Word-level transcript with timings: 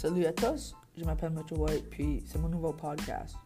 Salut 0.00 0.24
à 0.24 0.32
tous, 0.32 0.74
je 0.96 1.04
m'appelle 1.04 1.28
Mitchell 1.28 1.58
White, 1.58 1.90
puis 1.90 2.24
c'est 2.26 2.38
mon 2.38 2.48
nouveau 2.48 2.72
podcast. 2.72 3.36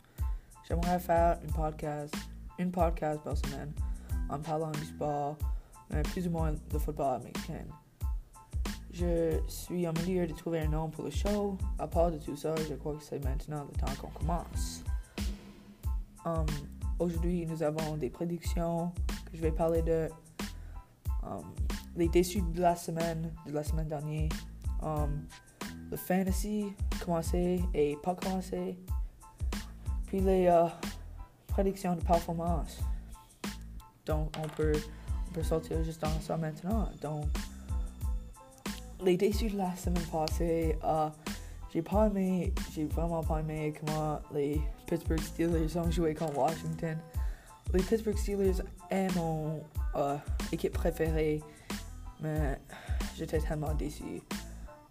J'aimerais 0.69 1.01
faire 1.01 1.37
une 1.43 1.51
podcast, 1.51 2.15
une 2.61 2.71
podcast 2.71 3.21
par 3.25 3.37
semaine 3.37 3.73
en 4.31 4.39
parlant 4.39 4.71
du 4.71 4.85
sport, 4.85 5.37
mais 5.91 6.03
plus 6.03 6.29
ou 6.29 6.31
moins 6.31 6.53
de 6.53 6.79
football 6.79 7.17
américain. 7.17 7.65
Je 8.93 9.41
suis 9.49 9.89
en 9.89 9.93
milieu 9.95 10.29
de 10.29 10.33
trouver 10.33 10.61
un 10.61 10.69
nom 10.69 10.91
pour 10.91 11.03
le 11.03 11.11
show. 11.11 11.59
À 11.77 11.89
part 11.89 12.13
de 12.13 12.19
tout 12.19 12.37
ça, 12.37 12.55
je 12.71 12.75
crois 12.75 12.95
que 12.95 13.03
c'est 13.03 13.25
maintenant 13.25 13.65
le 13.65 13.77
temps 13.77 13.93
qu'on 14.01 14.17
commence. 14.17 14.85
Um, 16.25 16.47
Aujourd'hui, 17.01 17.47
nous 17.47 17.65
avons 17.65 17.97
des 17.97 18.11
prédictions 18.11 18.93
que 19.25 19.37
je 19.37 19.43
vais 19.43 19.51
parler 19.51 19.83
de. 19.83 20.09
Um, 21.25 21.53
les 21.97 22.09
déçus 22.09 22.43
de 22.43 22.61
la 22.61 22.77
semaine, 22.77 23.33
de 23.45 23.51
la 23.51 23.65
semaine 23.65 23.89
dernière. 23.89 24.31
Um, 24.81 25.27
le 25.95 25.97
fantasy, 25.97 26.73
commencé 27.05 27.63
et 27.73 27.97
pas 28.03 28.17
commencé. 28.17 28.77
Puis 30.07 30.21
les 30.21 30.47
uh, 30.47 30.69
prédictions 31.47 31.95
de 31.95 32.01
performance. 32.01 32.81
Donc, 34.05 34.35
on 34.43 34.49
peut, 34.49 34.73
on 35.29 35.33
peut 35.33 35.45
sortir 35.45 35.83
juste 35.85 36.03
dans 36.03 36.21
ça 36.21 36.37
maintenant. 36.37 36.89
Donc, 37.01 37.27
les 39.05 39.17
déçus 39.17 39.51
de 39.51 39.59
la 39.59 39.75
semaine 39.77 40.03
passée, 40.11 40.77
uh, 40.83 41.11
j'ai 41.73 41.83
pas 41.83 42.09
aimé, 42.09 42.53
j'ai 42.73 42.87
vraiment 42.87 43.23
pas 43.23 43.39
aimé 43.39 43.73
comment 43.79 44.19
les 44.33 44.61
Pittsburgh 44.89 45.21
Steelers 45.21 45.77
ont 45.77 45.91
joué 45.93 46.13
contre 46.15 46.37
Washington. 46.37 46.99
Les 47.73 47.83
Pittsburgh 47.85 48.19
Steelers 48.19 48.63
est 48.91 49.15
mon 49.15 49.63
uh, 49.95 50.19
équipe 50.51 50.73
préférée, 50.73 51.41
mais 52.21 52.59
j'étais 53.17 53.39
tellement 53.39 53.75
déçu. 53.75 54.23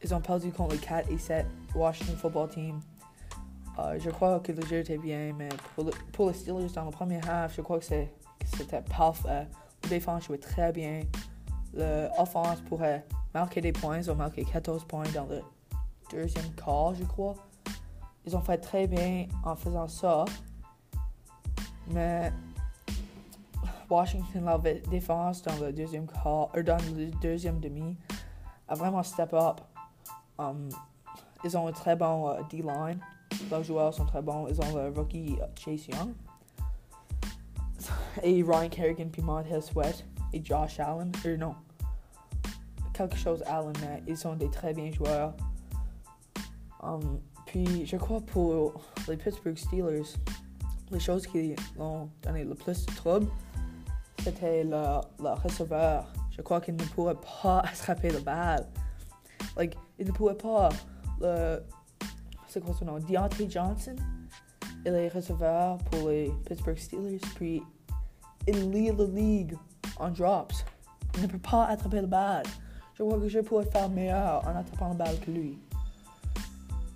Ils 0.03 0.13
ont 0.13 0.21
perdu 0.21 0.51
contre 0.51 0.73
les 0.73 0.79
4 0.79 1.09
et 1.11 1.17
7 1.17 1.45
Washington 1.75 2.15
Football 2.17 2.49
Team. 2.49 2.79
Je 3.97 4.09
crois 4.09 4.39
que 4.39 4.51
le 4.51 4.65
jeu 4.65 4.77
était 4.79 4.97
bien, 4.97 5.33
mais 5.37 5.49
pour, 5.75 5.85
le, 5.85 5.91
pour 6.11 6.27
les 6.27 6.33
Steelers 6.33 6.67
dans 6.75 6.85
le 6.85 6.91
premier 6.91 7.19
half, 7.27 7.55
je 7.55 7.61
crois 7.61 7.79
que 7.79 7.85
c'était 7.85 8.81
parfait. 8.89 9.47
La 9.83 9.89
défense 9.89 10.25
jouait 10.25 10.37
très 10.37 10.71
bien. 10.71 11.01
L'offense 11.73 12.61
pourrait 12.61 13.05
marquer 13.33 13.61
des 13.61 13.71
points. 13.71 13.97
Ils 13.97 14.11
ont 14.11 14.15
marqué 14.15 14.43
14 14.43 14.85
points 14.85 15.09
dans 15.13 15.25
le 15.25 15.41
deuxième 16.11 16.51
quart, 16.53 16.93
je 16.93 17.03
crois. 17.03 17.35
Ils 18.25 18.35
ont 18.35 18.41
fait 18.41 18.57
très 18.57 18.87
bien 18.87 19.27
en 19.43 19.55
faisant 19.55 19.87
ça. 19.87 20.25
Mais 21.87 22.31
Washington, 23.89 24.45
la 24.45 24.57
défense 24.89 25.41
dans 25.41 25.57
le 25.57 25.73
deuxième 25.73 26.07
quart, 26.07 26.49
ou 26.55 26.61
dans 26.61 26.77
le 26.95 27.07
deuxième 27.21 27.59
demi, 27.59 27.97
a 28.67 28.75
vraiment 28.75 29.03
step 29.03 29.33
up. 29.33 29.61
Um, 30.43 30.69
ils 31.43 31.57
ont 31.57 31.67
un 31.67 31.71
très 31.71 31.95
bon 31.95 32.33
uh, 32.33 32.43
D-line. 32.49 32.99
Leurs 33.49 33.63
joueurs 33.63 33.93
sont 33.93 34.05
très 34.05 34.21
bons. 34.21 34.47
Ils 34.47 34.59
ont 34.61 34.75
le 34.75 34.89
rookie 34.89 35.33
uh, 35.33 35.59
Chase 35.59 35.87
Young. 35.87 36.13
Et 38.23 38.43
Ryan 38.43 38.69
Kerrigan, 38.69 39.09
puis 39.11 39.21
Montez 39.21 39.61
Sweat. 39.61 40.05
Et 40.31 40.43
Josh 40.43 40.79
Allen. 40.79 41.11
Euh, 41.25 41.37
non. 41.37 41.55
Quelque 42.93 43.17
chose 43.17 43.43
Allen, 43.47 43.73
mais 43.81 44.03
ils 44.07 44.17
sont 44.17 44.35
des 44.35 44.49
très 44.49 44.73
bons 44.73 44.91
joueurs. 44.91 45.33
Um, 46.81 47.19
puis 47.45 47.85
je 47.85 47.95
crois 47.97 48.19
pour 48.19 48.73
les 49.07 49.15
Pittsburgh 49.15 49.57
Steelers, 49.57 50.15
les 50.91 50.99
choses 50.99 51.25
qui 51.25 51.55
ont 51.79 52.09
donné 52.21 52.43
le 52.43 52.55
plus 52.55 52.85
de 52.85 52.93
trouble, 52.93 53.27
c'était 54.21 54.63
le, 54.63 55.01
le 55.19 55.33
receveur. 55.41 56.05
Je 56.31 56.41
crois 56.41 56.61
qu'il 56.61 56.75
ne 56.75 56.83
pourrait 56.83 57.15
pas 57.41 57.59
attraper 57.63 58.09
le 58.09 58.19
balle. 58.19 58.67
Like, 59.55 59.77
il 60.03 60.07
ne 60.09 60.11
pouvait 60.11 60.35
pas. 60.35 60.69
Le, 61.21 61.63
c'est 62.47 62.61
quoi 62.63 62.73
son 62.73 62.85
nom? 62.85 62.99
Deontay 62.99 63.49
Johnson. 63.49 63.95
Il 64.85 64.93
est 64.93 65.07
receveur 65.07 65.77
pour 65.77 66.09
les 66.09 66.31
Pittsburgh 66.45 66.77
Steelers. 66.77 67.21
Puis, 67.35 67.63
il 68.47 68.69
lit 68.69 68.91
la 68.91 69.05
ligue 69.05 69.57
en 69.97 70.09
drops. 70.09 70.65
Il 71.15 71.21
ne 71.21 71.27
peut 71.27 71.39
pas 71.39 71.67
attraper 71.67 72.01
le 72.01 72.07
balle. 72.07 72.45
Je 72.95 73.03
crois 73.03 73.17
que 73.17 73.29
je 73.29 73.39
pourrais 73.39 73.65
faire 73.65 73.89
meilleur 73.89 74.45
en 74.45 74.55
attrapant 74.57 74.89
le 74.89 74.95
balle 74.95 75.19
que 75.19 75.31
lui. 75.31 75.57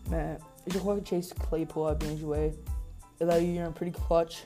Mais 0.10 0.38
je 0.68 0.78
crois 0.78 1.00
que 1.00 1.08
Chase 1.08 1.34
Claypool 1.34 1.90
a 1.90 1.96
bien 1.96 2.16
joué. 2.18 2.54
Il 3.22 3.30
a 3.30 3.40
eu 3.40 3.58
un 3.60 3.72
pretty 3.72 3.94
clutch 3.94 4.46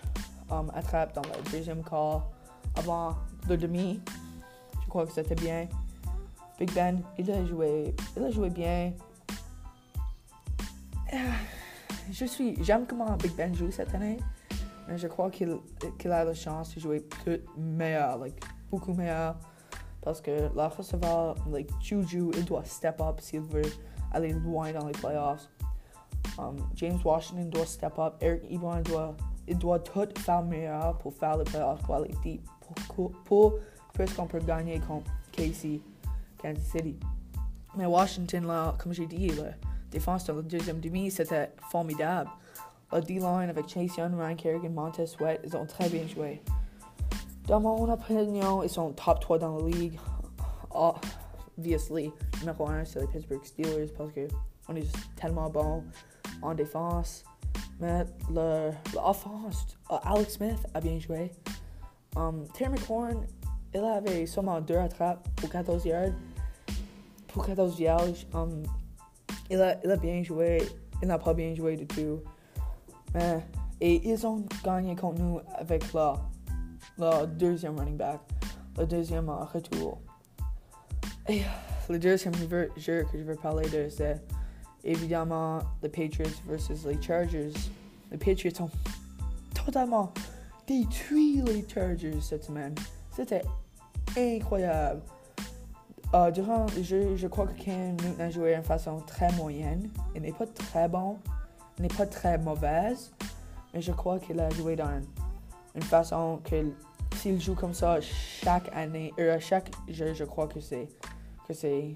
um, 0.52 0.72
attrape 0.76 1.16
dans 1.16 1.22
le 1.24 1.52
deuxième 1.52 1.84
quart 1.84 2.30
avant 2.76 3.16
le 3.50 3.58
demi. 3.58 4.00
Je 4.84 4.88
crois 4.88 5.08
que 5.08 5.14
c'était 5.14 5.36
bien. 5.36 5.68
Big 6.62 6.72
Ben, 6.76 7.02
il 7.18 7.32
a 7.32 7.44
joué, 7.44 7.96
il 8.16 8.24
a 8.24 8.30
joué 8.30 8.52
bien. 8.52 8.94
Je 12.12 12.26
suis, 12.26 12.64
j'aime 12.64 12.86
comment 12.86 13.18
Big 13.18 13.36
Ben 13.36 13.52
joue 13.56 13.72
cette 13.72 13.96
année, 13.96 14.20
mais 14.88 14.96
je 14.96 15.08
crois 15.08 15.32
qu'il 15.32 15.58
qu'il 15.98 16.12
a 16.12 16.24
la 16.24 16.36
chance 16.36 16.76
de 16.76 16.80
jouer 16.80 17.00
plus 17.00 17.42
meilleur, 17.58 18.20
like, 18.20 18.40
beaucoup 18.70 18.94
meilleur, 18.94 19.38
parce 20.04 20.22
que 20.22 20.56
la 20.56 20.68
receveur, 20.68 21.36
like 21.52 21.68
Juju, 21.82 22.30
il 22.38 22.46
doit 22.46 22.64
step 22.64 23.02
up 23.02 23.20
s'il 23.22 23.42
veut 23.42 23.64
aller 24.14 24.32
loin 24.32 24.72
dans 24.72 24.86
les 24.86 24.94
playoffs. 24.94 25.50
Um, 26.38 26.58
James 26.76 27.00
Washington 27.04 27.50
doit 27.50 27.66
step 27.66 27.98
up, 27.98 28.18
Eric 28.22 28.44
Ebron 28.52 28.82
doit, 28.82 29.16
il 29.48 29.58
doit 29.58 29.80
tout 29.80 30.08
faire 30.20 30.44
meilleur 30.44 30.96
pour 31.00 31.12
faire 31.12 31.38
les 31.38 31.44
playoffs, 31.44 31.82
pour 31.82 31.96
aller 31.96 32.14
deep, 32.24 32.48
pour, 32.94 33.12
pour, 33.26 33.60
pour 33.96 34.16
qu'on 34.16 34.28
peut 34.28 34.42
gagner 34.42 34.80
contre 34.82 35.10
Casey. 35.32 35.82
Kansas 36.42 36.64
City. 36.64 36.98
Mais 37.76 37.86
Washington, 37.86 38.46
là, 38.48 38.76
comme 38.78 38.94
j'ai 38.94 39.06
dit, 39.06 39.30
la 39.30 39.52
défense 39.90 40.26
dans 40.26 40.36
le 40.36 40.44
deuxième 40.44 40.80
demi, 40.80 41.10
c'était 41.10 41.52
formidable. 41.70 42.30
La 42.92 43.00
D-line 43.00 43.50
avec 43.50 43.70
Chase 43.70 43.96
Young, 43.98 44.14
Ryan 44.20 44.36
Kerrigan, 44.36 44.70
Montez 44.70 45.06
Sweat, 45.06 45.40
ils 45.46 45.56
ont 45.56 45.66
très 45.66 45.88
bien 45.88 46.06
joué. 46.08 46.42
Dans 47.48 47.60
mon 47.60 47.92
opinion, 47.92 48.64
ils 48.64 48.70
sont 48.70 48.92
top 48.92 49.20
3 49.22 49.40
dans 49.40 49.58
la 49.58 49.68
ligue. 49.70 49.98
Oh, 50.74 50.94
obviously, 51.58 52.12
numéro 52.42 52.68
1, 52.68 52.86
c'est 52.86 53.00
les 53.02 53.08
Pittsburgh 53.08 53.44
Steelers 53.44 53.92
parce 53.98 54.12
qu'on 54.12 54.76
est 54.76 54.88
tellement 55.16 55.50
bon 55.50 55.84
en 56.42 56.54
défense. 56.54 57.24
Mais 57.80 58.06
l'offense, 58.30 59.78
uh, 59.90 59.96
Alex 60.04 60.34
Smith 60.34 60.68
a 60.74 60.82
bien 60.82 61.00
joué. 61.00 61.32
Um, 62.16 62.46
Terry 62.54 62.72
McLaurin, 62.72 63.22
il 63.74 63.84
avait 63.84 64.26
seulement 64.26 64.60
deux 64.62 64.78
attrapes 64.78 65.28
pour 65.38 65.50
14 65.50 65.86
yards 65.86 66.12
pour 67.34 67.46
14 67.46 67.76
vierges, 67.76 68.28
um, 68.34 68.64
il, 69.50 69.62
a, 69.62 69.78
il 69.84 69.92
a 69.92 69.96
bien 69.96 70.24
joué, 70.24 70.62
il 71.02 71.08
n'a 71.08 71.18
pas 71.18 71.34
bien 71.34 71.54
joué 71.56 71.76
du 71.76 71.88
tout. 71.88 72.20
Mais, 73.14 73.40
et 73.80 74.08
ils 74.10 74.26
ont 74.26 74.44
gagné 74.64 74.96
contre 74.96 75.20
nous 75.20 75.40
avec 75.56 75.92
le, 75.94 76.12
le 76.98 77.26
deuxième 77.28 77.78
running 77.78 77.98
back, 77.98 78.20
le 78.78 78.86
deuxième 78.86 79.28
uh, 79.28 79.46
retour. 79.54 80.00
Et 81.28 81.42
le 81.90 82.00
deuxième 82.00 82.34
jeu 82.78 83.06
que 83.12 83.18
je 83.18 83.24
veux 83.24 83.36
parler 83.36 83.68
de, 83.70 83.90
c'est 83.90 84.22
évidemment 84.84 85.60
les 85.84 85.90
Patriots 85.90 86.32
versus 86.48 86.86
les 86.86 87.02
Chargers. 87.02 87.54
Les 88.12 88.18
Patriots 88.18 88.62
ont 88.62 88.70
totalement 89.54 90.14
détruit 90.68 91.42
les 91.42 91.66
Chargers 91.68 92.20
cette 92.22 92.46
semaine. 92.46 92.76
C'était 93.12 93.44
incroyable. 94.18 95.02
Uh, 96.14 96.30
durant 96.30 96.66
le 96.76 96.84
jeu, 96.84 97.16
je 97.16 97.26
crois 97.28 97.48
que 97.48 97.64
Cam 97.64 97.92
Newton 97.92 98.20
a 98.20 98.30
joué 98.30 98.54
d'une 98.54 98.64
façon 98.64 98.98
très 99.08 99.32
moyenne. 99.32 99.90
Il 100.14 100.22
n'est 100.22 100.34
pas 100.34 100.46
très 100.46 100.90
bon, 100.90 101.18
il 101.78 101.84
n'est 101.84 101.88
pas 101.88 102.06
très 102.06 102.38
mauvaise, 102.38 103.14
mais 103.74 103.82
je 103.82 103.94
crois 103.94 104.20
qu'il 104.20 104.38
a 104.42 104.50
joué 104.50 104.76
dans 104.76 105.00
une 105.74 105.82
façon 105.84 106.42
que 106.44 106.74
s'il 107.16 107.40
joue 107.40 107.56
comme 107.56 107.74
ça 107.74 108.02
chaque 108.02 108.70
année, 108.76 109.14
euh, 109.20 109.40
chaque 109.40 109.72
jeu, 109.88 110.14
je 110.14 110.26
crois 110.26 110.48
que 110.48 110.60
c'est 110.60 110.90
que 111.48 111.54
c'est 111.54 111.96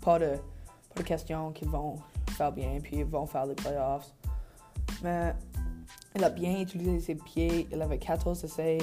pas 0.00 0.18
de, 0.18 0.36
pas 0.94 1.02
de 1.02 1.06
question 1.06 1.52
qu'ils 1.52 1.68
vont 1.68 1.96
faire 2.30 2.50
bien, 2.50 2.78
puis 2.82 2.96
ils 3.00 3.04
vont 3.04 3.26
faire 3.26 3.44
les 3.44 3.54
playoffs. 3.54 4.10
Mais 5.02 5.34
il 6.16 6.24
a 6.24 6.30
bien 6.30 6.60
utilisé 6.60 6.98
ses 6.98 7.14
pieds, 7.14 7.68
il 7.70 7.82
avait 7.82 7.98
14 7.98 8.42
essais 8.42 8.78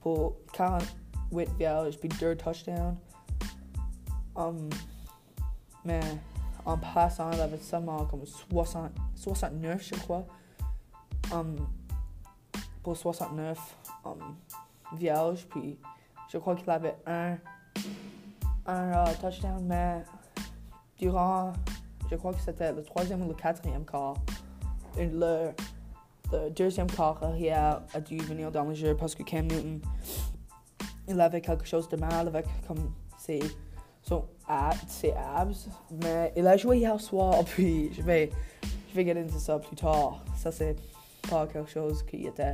pour 0.00 0.36
48 0.52 1.50
vierges, 1.58 1.98
puis 1.98 2.08
2 2.08 2.36
touchdowns. 2.36 2.96
Um, 4.36 4.68
mais 5.84 6.00
en 6.64 6.78
passant, 6.78 7.30
il 7.32 7.40
avait 7.40 7.58
seulement 7.58 8.04
comme 8.06 8.24
60, 8.24 8.90
69, 9.14 9.82
je 9.82 9.94
crois. 10.00 10.24
Um, 11.32 11.56
pour 12.84 12.96
69 12.96 13.58
um, 14.04 14.36
vierges. 14.92 15.46
Puis 15.48 15.78
je 16.28 16.38
crois 16.38 16.54
qu'il 16.54 16.70
avait 16.70 16.96
un, 17.06 17.36
un 18.66 18.92
uh, 18.92 19.16
touchdown, 19.20 19.64
mais 19.64 20.04
durant, 20.98 21.52
je 22.10 22.16
crois 22.16 22.32
que 22.32 22.40
c'était 22.40 22.72
le 22.72 22.84
troisième 22.84 23.22
ou 23.22 23.28
le 23.28 23.34
quatrième 23.34 23.84
quart, 23.84 24.14
le, 24.96 25.50
le 26.32 26.50
deuxième 26.50 26.86
quart 26.86 27.20
arrière 27.22 27.82
a 27.92 28.00
dû 28.00 28.18
venir 28.18 28.52
dans 28.52 28.64
le 28.64 28.74
jeu 28.74 28.96
parce 28.96 29.14
que 29.14 29.22
Cam 29.22 29.46
Newton, 29.46 29.80
il 31.08 31.20
avait 31.20 31.40
quelque 31.40 31.66
chose 31.66 31.88
de 31.88 31.96
mal 31.96 32.28
avec 32.28 32.46
comme 32.66 32.92
ses 33.18 33.40
son 34.04 34.24
ab, 34.46 34.74
ses 34.86 35.12
abs. 35.12 35.68
Mais 36.02 36.32
il 36.36 36.46
a 36.46 36.56
joué 36.56 36.78
hier 36.78 37.00
soir, 37.00 37.42
puis 37.46 37.92
je 37.92 38.02
vais, 38.02 38.30
je 38.90 38.94
vais 38.94 39.04
get 39.04 39.18
into 39.18 39.38
ça 39.38 39.58
plus 39.58 39.76
tard. 39.76 40.24
Ça, 40.36 40.52
c'est 40.52 40.76
pas 41.28 41.46
quelque 41.46 41.70
chose 41.70 42.02
qui 42.04 42.26
était 42.26 42.52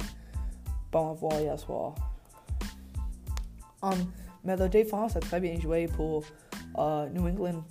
bon 0.91 1.11
à 1.11 1.15
voir 1.15 1.41
hier 1.41 1.59
soir. 1.59 1.95
Um, 3.83 4.13
mais 4.45 4.57
la 4.57 4.69
défense 4.69 5.17
a 5.17 5.21
très 5.21 5.41
bien 5.41 5.59
joué 5.59 5.87
pour 5.89 6.23
uh, 6.77 7.09
New 7.13 7.27
England. 7.27 7.63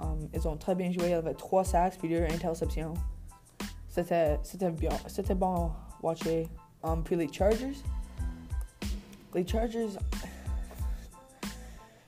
Um, 0.00 0.28
ils 0.32 0.46
ont 0.46 0.56
très 0.56 0.74
bien 0.74 0.92
joué 0.92 1.14
avec 1.14 1.36
trois 1.36 1.64
sacks 1.64 1.98
puis 1.98 2.14
interceptions. 2.16 2.94
C'était, 3.88 4.38
c'était 4.42 4.70
bien, 4.70 4.90
c'était 5.06 5.34
bon 5.34 5.54
à 5.54 5.70
watcher. 6.02 6.48
Um, 6.84 7.02
puis 7.02 7.16
les 7.16 7.32
Chargers, 7.32 7.82
les 9.34 9.46
Chargers, 9.46 9.98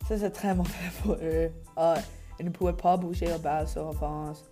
ça 0.09 0.17
c'est 0.17 0.31
très 0.31 0.55
mauvais 0.55 0.71
pour 1.03 1.17
eux. 1.21 1.51
Uh, 1.77 2.01
ils 2.41 2.47
ne 2.47 2.51
pouvaient 2.51 2.73
pas 2.73 2.97
bouger 2.97 3.27
la 3.27 3.39
balle 3.39 3.69
sur 3.69 3.87
offense. 3.89 4.45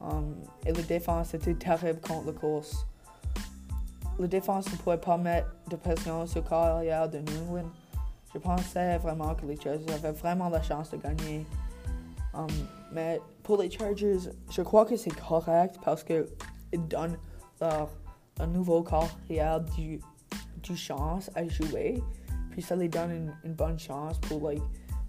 Um, 0.00 0.36
et 0.64 0.72
la 0.72 0.82
défense 0.82 1.34
était 1.34 1.54
terrible 1.54 2.00
contre 2.00 2.26
la 2.26 2.32
course. 2.32 2.86
La 4.18 4.26
défense 4.26 4.70
ne 4.72 4.76
pouvait 4.76 4.96
pas 4.96 5.18
mettre 5.18 5.48
de 5.68 5.76
pression 5.76 6.26
sur 6.26 6.42
carrière 6.44 7.08
de 7.08 7.18
New 7.18 7.50
England. 7.50 7.70
Je 8.32 8.38
pensais 8.38 8.96
vraiment 8.98 9.34
que 9.34 9.44
les 9.46 9.56
Chargers 9.56 9.92
avaient 9.92 10.12
vraiment 10.12 10.48
la 10.48 10.62
chance 10.62 10.90
de 10.90 10.96
gagner. 10.96 11.44
Um, 12.32 12.46
mais 12.92 13.20
pour 13.42 13.60
les 13.60 13.70
Chargers, 13.70 14.30
je 14.50 14.62
crois 14.62 14.86
que 14.86 14.96
c'est 14.96 15.14
correct 15.14 15.78
parce 15.84 16.04
qu'ils 16.04 16.26
donnent 16.88 17.18
leur, 17.60 17.90
un 18.38 18.46
nouveau 18.46 18.82
carrière 18.82 19.60
du, 19.60 20.00
du 20.62 20.76
chance 20.76 21.30
à 21.34 21.46
jouer. 21.46 22.02
Puis 22.50 22.62
ça 22.62 22.76
les 22.76 22.88
donne 22.88 23.10
une, 23.10 23.34
une, 23.44 23.54
bonne 23.54 23.78
chance 23.78 24.18
pour, 24.20 24.48
like, 24.48 24.62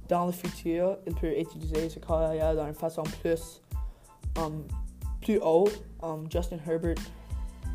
dans 0.07 0.25
le 0.25 0.31
futur, 0.31 0.97
ils 1.05 1.13
peuvent 1.13 1.37
utiliser 1.37 1.89
ce 1.89 1.99
carrière 1.99 2.55
d'une 2.55 2.73
façon 2.73 3.03
plus, 3.21 3.61
um, 4.37 4.63
plus 5.21 5.39
haute. 5.41 5.83
Um, 6.01 6.27
Justin 6.29 6.59
Herbert, 6.65 6.95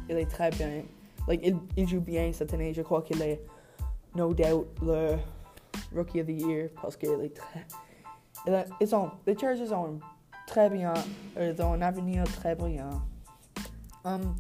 il 0.09 0.17
est 0.17 0.31
très 0.31 0.51
bien. 0.51 0.83
Like, 1.29 1.41
il, 1.45 1.57
il 1.77 1.89
joue 1.89 2.01
bien 2.01 2.33
cette 2.33 2.53
année. 2.55 2.73
Je 2.73 2.83
crois 2.83 3.03
qu'il 3.03 3.21
est, 3.23 3.41
no 4.15 4.33
doubt, 4.33 4.67
le 4.83 5.17
Rookie 5.95 6.21
of 6.21 6.27
the 6.27 6.41
Year 6.41 6.69
parce 6.81 6.97
qu'il 6.97 7.11
est 7.11 7.35
très. 7.35 7.67
Ils 8.81 8.95
ont, 8.95 9.11
les 9.27 9.39
Chargers 9.39 9.73
ont 9.73 10.01
très 10.47 10.69
bien, 10.69 10.95
ils 11.41 11.61
ont 11.63 11.75
un 11.75 11.83
avenir 11.83 12.25
très 12.25 12.55
brillant. 12.55 13.03
Um, 14.05 14.35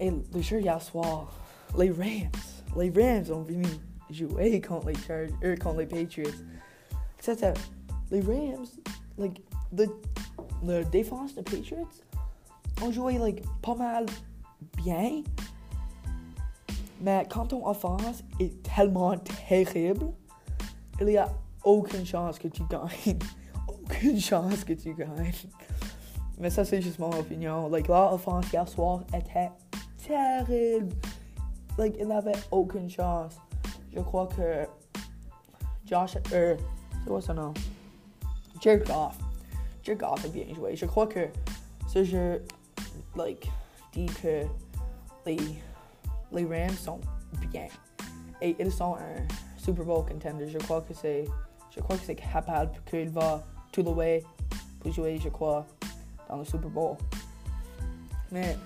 et 0.00 0.10
le 0.10 0.40
jeu 0.40 0.60
hier 0.60 0.80
soir, 0.80 1.32
les 1.76 1.90
Rams, 1.90 2.30
les 2.76 2.90
Rams 2.90 3.30
ont 3.36 3.42
venu 3.42 3.66
jouer 4.10 4.60
contre 4.60 4.88
les 4.88 4.94
Chargers, 4.94 5.34
euh, 5.44 5.56
contre 5.56 5.80
les 5.80 5.86
Patriots. 5.86 6.30
C'était 7.20 7.54
les 8.10 8.20
Rams, 8.20 8.66
like, 9.18 9.42
the, 9.74 9.90
le 10.64 10.84
défense 10.84 11.34
des 11.34 11.42
Patriots 11.42 11.88
ont 12.82 12.92
joué 12.92 13.18
like, 13.18 13.42
pas 13.60 13.74
mal 13.74 14.06
bien. 14.76 15.22
Mais 17.00 17.26
quand 17.30 17.46
ton 17.46 17.66
offense 17.66 18.24
est 18.40 18.62
tellement 18.62 19.16
terrible, 19.18 20.06
il 21.00 21.06
n'y 21.06 21.16
a 21.16 21.28
aucune 21.64 22.04
chance 22.04 22.38
que 22.38 22.48
tu 22.48 22.62
gagnes. 22.64 23.18
aucune 23.68 24.20
chance 24.20 24.64
que 24.64 24.72
tu 24.72 24.94
gagnes. 24.94 25.32
Mais 26.38 26.50
ça, 26.50 26.64
c'est 26.64 26.80
juste 26.80 26.98
mon 26.98 27.10
opinion. 27.10 27.68
Like, 27.68 27.88
leur 27.88 28.12
offense 28.12 28.50
hier 28.52 28.66
soir 28.68 29.02
était 29.14 29.50
terrible. 30.06 30.94
Like, 31.76 31.96
il 31.98 32.06
n'avait 32.06 32.32
aucune 32.50 32.88
chance. 32.88 33.36
Je 33.94 34.00
crois 34.00 34.26
que 34.28 34.66
Josh, 35.84 36.16
euh, 36.32 36.56
c'est 37.02 37.08
quoi 37.08 37.20
son 37.20 37.34
nom? 37.34 37.54
Jared 38.60 38.86
Goff. 38.86 39.16
Jared 39.82 40.00
Goff 40.00 40.24
a 40.24 40.28
bien 40.28 40.44
joué. 40.54 40.76
Je 40.76 40.86
que 40.86 41.28
ce 41.86 42.04
jeu, 42.04 42.44
like, 43.16 43.50
dit 43.92 44.06
que 44.06 44.44
les, 45.26 45.38
les 46.32 46.44
Rams 46.44 46.76
sont 46.76 47.00
bien. 47.50 47.68
Et 48.40 48.56
ils 48.58 48.72
sont 48.72 48.94
un 48.94 49.26
Super 49.56 49.84
Bowl 49.84 50.04
contender. 50.04 50.48
Je 50.48 50.58
crois 50.58 50.82
que 50.82 50.94
c'est, 50.94 51.24
je 51.70 51.80
crois 51.80 51.96
que 51.96 52.04
c'est 52.04 52.14
capable 52.14 52.72
qu'il 52.88 53.10
va 53.10 53.42
tout 53.72 53.82
le 53.82 53.90
way 53.90 54.24
pour 54.80 54.92
jouer, 54.92 55.18
je 55.18 55.28
crois, 55.28 55.66
dans 56.28 56.36
le 56.36 56.44
Super 56.44 56.70
Bowl. 56.70 56.96
Mais 58.30 58.56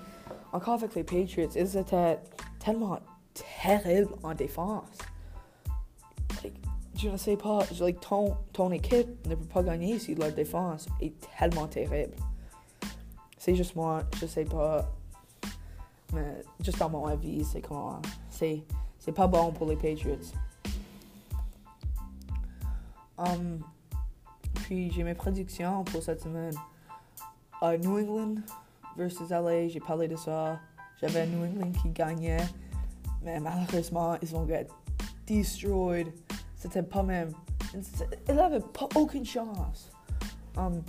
encore 0.51 0.75
avec 0.75 0.93
les 0.95 1.03
Patriots, 1.03 1.49
ils 1.55 1.77
étaient 1.77 2.19
tellement 2.59 2.99
terribles 3.61 4.13
en 4.23 4.33
défense. 4.33 4.97
Je 7.03 7.09
ne 7.09 7.17
sais 7.17 7.35
pas, 7.35 7.59
like, 7.81 7.99
ton, 7.99 8.33
ton 8.53 8.71
équipe 8.71 9.27
ne 9.27 9.35
peut 9.35 9.43
pas 9.43 9.61
gagner 9.61 9.99
si 9.99 10.15
leur 10.15 10.31
défense 10.31 10.87
est 11.01 11.13
tellement 11.37 11.67
terrible. 11.67 12.15
C'est 13.37 13.55
juste 13.55 13.75
moi, 13.75 14.03
je 14.21 14.25
sais 14.25 14.45
pas. 14.45 14.89
Mais 16.13 16.41
juste 16.61 16.79
dans 16.79 16.89
mon 16.89 17.05
avis, 17.07 17.43
c'est 17.43 17.59
comment. 17.59 18.01
C'est, 18.29 18.63
c'est 18.99 19.11
pas 19.11 19.27
bon 19.27 19.51
pour 19.51 19.67
les 19.67 19.75
Patriots. 19.75 20.15
Um, 23.17 23.59
puis 24.53 24.89
j'ai 24.89 25.03
mes 25.03 25.13
prédictions 25.13 25.83
pour 25.83 26.01
cette 26.01 26.21
semaine. 26.21 26.55
Uh, 27.61 27.77
New 27.79 27.99
England 27.99 28.35
versus 28.95 29.29
LA, 29.29 29.67
j'ai 29.67 29.81
parlé 29.81 30.07
de 30.07 30.15
ça. 30.15 30.57
J'avais 31.01 31.27
New 31.27 31.43
England 31.43 31.73
qui 31.81 31.89
gagnait, 31.89 32.47
mais 33.21 33.41
malheureusement, 33.41 34.15
ils 34.21 34.29
vont 34.29 34.47
get 34.47 34.67
destroyed. 35.27 36.07
C'était 36.63 36.81
pas 36.81 37.03
même. 37.03 37.29
Ils 38.29 38.35
n'avaient 38.35 38.61
pas 38.61 38.87
aucune 38.95 39.25
chance. 39.25 39.91
Um, 40.55 40.81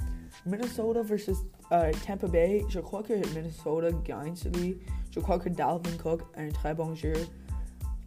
Minnesota 0.46 1.02
versus 1.02 1.38
uh, 1.72 1.90
Tampa 2.06 2.28
Bay, 2.28 2.64
je 2.68 2.78
crois 2.78 3.02
que 3.02 3.14
Minnesota 3.34 3.90
gagne 4.04 4.36
celui. 4.36 4.78
Je 5.10 5.18
crois 5.18 5.40
que 5.40 5.48
Dalvin 5.48 5.96
Cook 6.00 6.22
a 6.36 6.42
un 6.42 6.50
très 6.50 6.74
bon 6.74 6.94
jeu. 6.94 7.14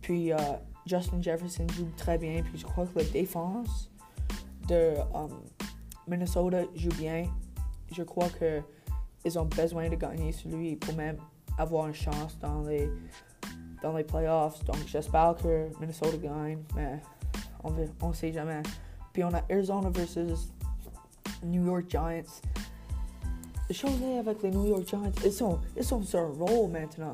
Puis 0.01 0.29
uh, 0.29 0.35
Justin 0.85 1.21
Jefferson 1.21 1.67
joue 1.73 1.89
très 1.97 2.17
bien. 2.17 2.41
Puis 2.41 2.57
je 2.57 2.65
crois 2.65 2.85
que 2.85 2.99
la 2.99 3.05
défense 3.05 3.91
de 4.69 4.93
um, 5.13 5.27
Minnesota 6.07 6.63
joue 6.73 6.95
bien. 6.97 7.25
Je 7.91 8.03
crois 8.03 8.29
que 8.29 8.61
ils 9.25 9.37
ont 9.37 9.45
besoin 9.45 9.89
de 9.89 9.95
gagner 9.95 10.31
celui 10.31 10.77
pour 10.77 10.95
même 10.95 11.17
avoir 11.57 11.87
une 11.87 11.93
chance 11.93 12.39
dans 12.39 12.61
les 12.61 12.89
dans 13.81 13.91
les 13.91 14.05
playoffs. 14.05 14.63
Donc 14.63 14.77
j'espère 14.87 15.35
que 15.35 15.67
Minnesota 15.81 16.15
gagne, 16.15 16.59
mais 16.73 17.01
on 17.63 18.13
sait 18.13 18.31
jamais. 18.31 18.61
Puis 19.13 19.23
on 19.23 19.33
a 19.33 19.41
Arizona 19.49 19.89
versus 19.89 20.49
New 21.43 21.65
York 21.65 21.85
Giants. 21.89 22.41
Est 23.69 24.17
avec 24.19 24.43
les 24.43 24.51
New 24.51 24.65
York 24.67 24.87
Giants, 24.87 25.11
ils 25.25 25.31
sont, 25.31 25.59
ils 25.75 25.83
sont 25.83 26.01
sur 26.01 26.19
un 26.19 26.31
roll 26.39 26.71
maintenant. 26.71 27.11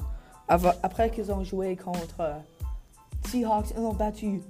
Après 0.47 1.09
qu'ils 1.09 1.31
ont 1.31 1.43
joué 1.43 1.75
contre 1.75 2.35
Seahawks, 3.25 3.71
ils 3.71 3.79
ont 3.79 3.93
battu. 3.93 4.41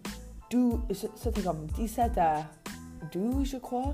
C'était 1.15 1.41
comme 1.41 1.65
17 1.75 2.17
à 2.17 2.43
12, 3.11 3.49
je 3.49 3.57
crois. 3.57 3.93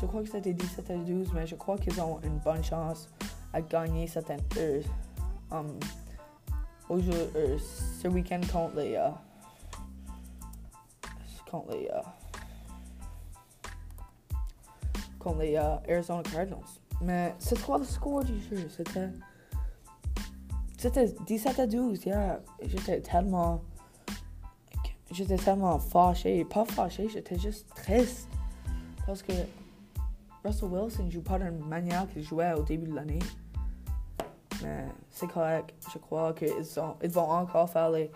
Je 0.00 0.06
crois 0.06 0.22
que 0.22 0.30
c'était 0.30 0.52
17 0.52 0.90
à 0.90 0.96
12, 0.96 1.32
mais 1.34 1.46
je 1.46 1.54
crois 1.54 1.78
qu'ils 1.78 2.00
ont 2.00 2.18
une 2.24 2.38
bonne 2.38 2.64
chance 2.64 3.08
à 3.52 3.60
gagner 3.60 4.06
cette 4.06 4.30
euh, 4.58 4.82
um, 5.50 5.78
euh, 6.90 7.58
ce 7.58 8.08
week-end 8.08 8.40
contre 8.52 8.76
les, 8.76 8.94
uh, 8.94 9.12
contre 11.50 11.72
les, 11.72 11.88
les 15.38 15.56
Arizona 15.56 16.22
Cardinals. 16.22 16.58
Mais 17.02 17.34
c'est 17.38 17.60
quoi 17.62 17.78
le 17.78 17.84
score 17.84 18.24
du 18.24 18.40
jeu? 18.40 18.68
C'était. 18.68 19.10
C'était 20.78 21.14
17 21.26 21.58
à 21.58 21.66
12, 21.66 22.04
yeah. 22.04 22.40
J'étais 22.62 23.00
tellement. 23.00 23.62
J'étais 25.10 25.36
tellement 25.36 25.78
fâché. 25.78 26.44
Pas 26.44 26.64
fâché, 26.64 27.08
j'étais 27.08 27.38
juste 27.38 27.68
triste. 27.74 28.28
Parce 29.06 29.22
que 29.22 29.32
Russell 30.44 30.68
Wilson 30.68 31.10
joue 31.10 31.22
pas 31.22 31.38
d'une 31.38 31.58
manière 31.66 32.08
qu'il 32.08 32.22
jouait 32.22 32.52
au 32.52 32.62
début 32.62 32.88
de 32.88 32.94
l'année. 32.94 33.20
Mais 34.62 34.86
c'est 35.10 35.28
correct. 35.28 35.74
Je 35.92 35.98
crois 35.98 36.32
qu'ils 36.32 36.52
ils 37.02 37.10
vont 37.10 37.30
encore 37.30 37.68
faire 37.70 37.90
les, 37.90 38.10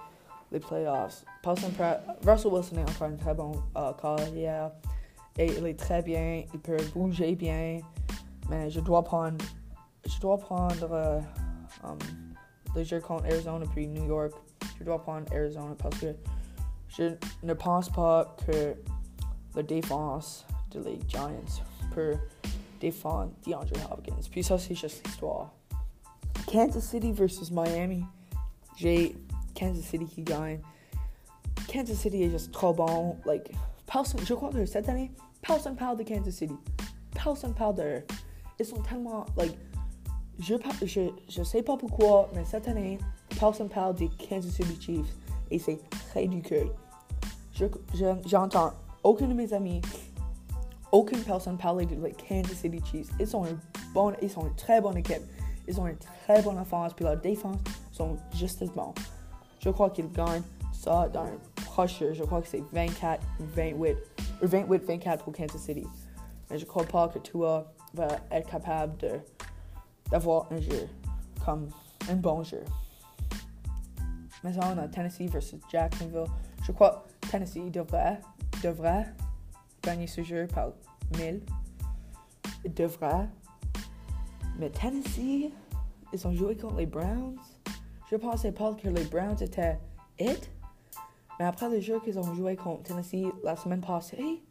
les 0.50 0.60
playoffs. 0.60 1.24
Russell 1.44 2.52
Wilson 2.52 2.76
est 2.76 2.90
encore 2.90 3.08
un 3.08 3.16
très 3.16 3.34
bon 3.34 3.52
uh, 3.76 3.92
carrière. 4.00 4.72
Et 5.38 5.46
il 5.46 5.66
est 5.66 5.78
très 5.78 6.02
bien. 6.02 6.44
Il 6.52 6.60
peut 6.60 6.76
bouger 6.94 7.34
bien. 7.34 7.80
Mais 8.48 8.70
je 8.70 8.80
dois 8.80 9.02
prendre. 9.02 9.42
Je 10.06 10.20
dois 10.20 10.38
prendre 10.38 10.90
uh, 10.90 11.86
um, 11.86 11.98
le 12.74 12.84
jeu 12.84 13.00
contre 13.00 13.24
Arizona 13.26 13.64
puis 13.72 13.86
New 13.86 14.06
York. 14.06 14.32
Je 14.78 14.84
dois 14.84 15.00
prendre 15.00 15.30
Arizona 15.32 15.74
parce 15.78 15.98
que 15.98 16.14
je 16.88 17.14
ne 17.42 17.54
pense 17.54 17.88
pas 17.88 18.36
que 18.46 18.74
la 19.54 19.62
défense 19.62 20.46
de 20.72 20.80
les 20.80 20.98
Giants 21.08 21.30
peut 21.94 22.16
défendre 22.80 23.30
DeAndre 23.46 23.92
Hopkins. 23.92 24.14
Puis 24.30 24.42
ça, 24.42 24.58
c'est 24.58 24.74
juste 24.74 25.06
l'histoire. 25.06 25.50
Kansas 26.46 26.84
City 26.84 27.12
versus 27.12 27.50
Miami. 27.50 28.04
J'ai 28.76 29.16
Kansas 29.54 29.84
City 29.84 30.06
qui 30.06 30.22
gagne. 30.22 30.60
Kansas 31.68 31.98
City 31.98 32.22
is 32.22 32.30
just 32.30 32.52
trop 32.52 32.72
bon. 32.72 33.16
Like, 33.26 33.52
je 34.24 34.34
crois 34.34 34.50
que 34.50 34.64
cette 34.66 34.88
année, 34.88 35.10
personne 35.42 35.76
parle 35.76 35.96
de 35.96 36.04
Kansas 36.04 36.34
City. 36.34 36.54
Personne 37.12 37.54
parle 37.54 37.74
de 37.76 38.02
Ils 38.58 38.64
sont 38.64 38.80
tellement, 38.82 39.26
like, 39.36 39.56
je, 40.38 40.54
je, 40.82 41.10
je 41.28 41.42
sais 41.42 41.62
pas 41.62 41.76
pourquoi, 41.76 42.28
mais 42.34 42.44
cette 42.44 42.68
année, 42.68 42.98
personne 43.38 43.68
parle 43.68 43.94
des 43.94 44.08
Kansas 44.08 44.52
City 44.52 44.76
Chiefs 44.80 45.16
et 45.50 45.58
c'est 45.58 45.78
ridicule. 46.14 46.70
J'entends 48.26 48.70
je, 48.70 49.08
aucun 49.08 49.28
de 49.28 49.34
mes 49.34 49.52
amis, 49.52 49.82
aucune 50.92 51.20
personne 51.20 51.58
parler 51.58 51.86
de 51.86 51.96
like, 51.96 52.26
Kansas 52.28 52.58
City 52.58 52.80
Chiefs. 52.84 53.10
Ils 53.18 53.26
sont, 53.26 53.44
une 53.44 53.58
bonne, 53.92 54.16
ils 54.22 54.30
sont 54.30 54.46
une 54.46 54.54
très 54.54 54.80
bonne 54.80 54.96
équipe. 54.96 55.22
Ils 55.68 55.80
ont 55.80 55.86
une 55.86 55.98
très 56.24 56.42
bonne 56.42 56.58
offense, 56.58 56.94
puis 56.94 57.04
leur 57.04 57.16
défense 57.16 57.58
sont 57.92 58.16
juste 58.34 58.62
as 58.62 58.66
bons. 58.66 58.94
Je 59.60 59.68
crois 59.70 59.90
qu'ils 59.90 60.10
gagnent 60.10 60.42
ça 60.80 61.08
dans 61.08 61.24
un 61.24 61.38
proche 61.66 62.02
Je 62.12 62.24
crois 62.24 62.40
que 62.40 62.48
c'est 62.48 62.62
24, 62.72 63.22
28, 63.38 63.96
ou 64.42 64.46
28, 64.46 64.84
24 64.84 65.24
pour 65.24 65.32
Kansas 65.32 65.60
City. 65.60 65.86
Mais 66.48 66.58
je 66.58 66.64
crois 66.64 66.84
pas 66.84 67.08
que 67.08 67.18
toi 67.18 67.72
va 67.94 68.08
être 68.30 68.48
capable 68.48 68.96
de 68.98 69.20
d'avoir 70.10 70.50
un 70.50 70.60
jeu 70.60 70.88
comme 71.44 71.68
un 72.10 72.16
bon 72.16 72.42
jeu. 72.42 72.64
Maintenant, 74.42 74.74
on 74.74 74.78
a 74.78 74.88
Tennessee 74.88 75.30
versus 75.30 75.60
Jacksonville. 75.70 76.24
Je 76.64 76.72
crois 76.72 77.04
que 77.20 77.28
Tennessee 77.28 77.70
devrait, 77.70 78.20
devrait 78.62 79.06
gagner 79.82 80.06
ce 80.06 80.22
jeu 80.22 80.48
par 80.52 80.70
1000. 81.18 81.42
Il 82.64 82.74
devrait. 82.74 83.28
Mais 84.58 84.70
Tennessee, 84.70 85.52
ils 86.12 86.26
ont 86.26 86.32
joué 86.32 86.56
contre 86.56 86.76
les 86.76 86.86
Browns. 86.86 87.38
Je 88.10 88.16
pensais 88.16 88.50
pas 88.50 88.74
que 88.74 88.88
les 88.88 89.04
Browns 89.04 89.40
étaient 89.40 89.78
it. 90.18 90.50
Mais 91.40 91.46
après 91.46 91.70
le 91.70 91.80
jeu 91.80 91.98
qu'ils 92.00 92.18
ont 92.18 92.34
joué 92.34 92.54
contre 92.54 92.82
Tennessee 92.82 93.24
la 93.42 93.56
semaine 93.56 93.80
passée, 93.80 94.42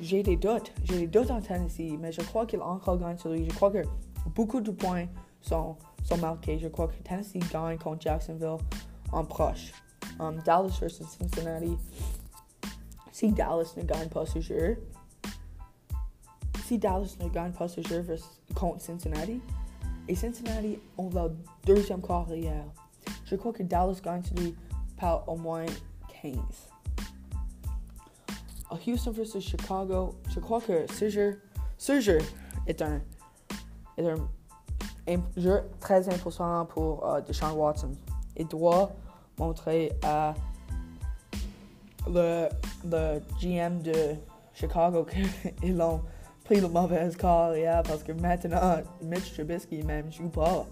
j'ai 0.00 0.22
des 0.22 0.36
doutes. 0.36 0.72
J'ai 0.84 0.98
des 0.98 1.06
doutes 1.08 1.32
en 1.32 1.40
Tennessee, 1.40 1.98
mais 1.98 2.12
je 2.12 2.20
crois 2.20 2.46
qu'il 2.46 2.62
encore 2.62 2.96
gagne 2.96 3.18
celui. 3.18 3.50
Je 3.50 3.54
crois 3.56 3.72
que 3.72 3.82
beaucoup 4.28 4.60
de 4.60 4.70
points 4.70 5.06
sont, 5.40 5.74
sont 6.04 6.18
marqués. 6.18 6.60
Je 6.60 6.68
crois 6.68 6.86
que 6.86 6.94
Tennessee 7.02 7.40
gagne 7.52 7.78
contre 7.78 8.00
Jacksonville 8.02 8.58
en 9.10 9.24
proche. 9.24 9.72
Um, 10.20 10.38
Dallas 10.44 10.78
versus 10.80 11.08
Cincinnati. 11.08 11.76
Si 13.10 13.32
Dallas 13.32 13.74
ne 13.76 13.82
gagne 13.82 14.08
pas 14.08 14.26
ce 14.26 14.40
jeu, 14.40 14.80
si 16.62 16.78
Dallas 16.78 17.16
ne 17.20 17.28
gagne 17.28 17.50
pas 17.50 17.66
ce 17.66 17.80
jeu 17.80 18.06
contre 18.54 18.82
Cincinnati, 18.82 19.40
et 20.06 20.14
Cincinnati 20.14 20.78
ont 20.96 21.10
leur 21.10 21.32
deuxième 21.66 22.02
carrière, 22.02 22.66
je 23.24 23.34
crois 23.34 23.52
que 23.52 23.64
Dallas 23.64 24.00
gagne 24.00 24.22
celui 24.22 24.54
par 25.00 25.28
au 25.28 25.36
moins 25.36 25.66
15. 26.22 26.36
Houston 28.86 29.10
versus 29.10 29.44
Chicago, 29.44 30.14
jeu, 31.08 31.40
ce 31.76 32.00
jeu 32.00 32.18
est 32.66 32.80
un, 32.82 33.00
est 33.96 34.08
un 34.08 35.20
jeu 35.36 35.62
très 35.80 36.08
important 36.08 36.66
pour 36.66 37.04
uh, 37.04 37.22
Deshaun 37.22 37.52
Watson. 37.52 37.92
Il 38.36 38.46
doit 38.46 38.92
montrer 39.38 39.92
à 40.02 40.34
le, 42.06 42.48
le 42.84 43.20
GM 43.40 43.82
de 43.82 44.14
Chicago 44.54 45.04
qu'ils 45.60 45.80
ont 45.80 46.00
pris 46.44 46.60
le 46.60 46.68
mauvais 46.68 47.10
carrière 47.18 47.82
parce 47.82 48.02
que 48.02 48.12
maintenant, 48.12 48.78
Mitch 49.02 49.32
Trubisky 49.32 49.82
même 49.82 50.12
joue 50.12 50.28
pas. 50.28 50.66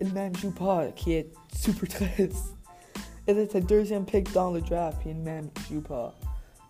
Il 0.00 0.12
même 0.12 0.34
joue 0.36 0.52
pas, 0.52 0.86
qui 0.92 1.14
est 1.14 1.32
super 1.52 1.88
triste. 1.88 2.57
Était 3.28 3.60
deuxième 3.60 4.06
pick 4.06 4.32
dans 4.32 4.50
le 4.50 4.62
draft, 4.62 5.06
et 5.06 5.12
même 5.12 5.50
joue. 5.70 5.82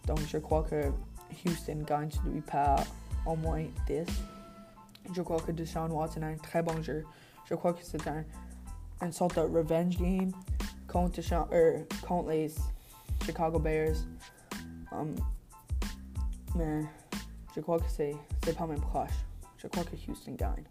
Donc 0.08 0.18
je 0.26 0.38
crois 0.38 0.64
que 0.64 0.90
Houston 1.46 1.84
gagne 1.86 2.10
lui 2.26 2.40
par 2.40 2.82
au 3.24 3.36
moins 3.36 3.64
10. 3.86 4.04
Je 5.14 5.22
crois 5.22 5.38
que 5.38 5.52
Deshaun 5.52 5.88
Watson 5.92 6.22
a 6.22 6.26
un 6.26 6.36
très 6.36 6.60
bon 6.60 6.82
jeu. 6.82 7.04
Je 7.44 7.54
crois 7.54 7.72
que 7.74 7.84
c'est 7.84 8.04
un, 8.08 8.24
une 9.00 9.12
sorte 9.12 9.36
de 9.36 9.42
revenge 9.42 9.98
game 9.98 10.32
contre, 10.88 11.14
Deshaun, 11.14 11.46
er, 11.52 11.86
contre 12.06 12.30
les 12.30 12.52
Chicago 13.24 13.60
Bears. 13.60 13.98
Um, 14.90 15.14
mais 16.56 16.82
je 17.54 17.60
crois 17.60 17.78
que 17.78 17.88
c'est, 17.88 18.16
c'est 18.44 18.56
pas 18.56 18.66
même 18.66 18.80
proche. 18.80 19.24
Je 19.58 19.68
crois 19.68 19.84
que 19.84 19.94
Houston 20.10 20.32
gagne. 20.32 20.64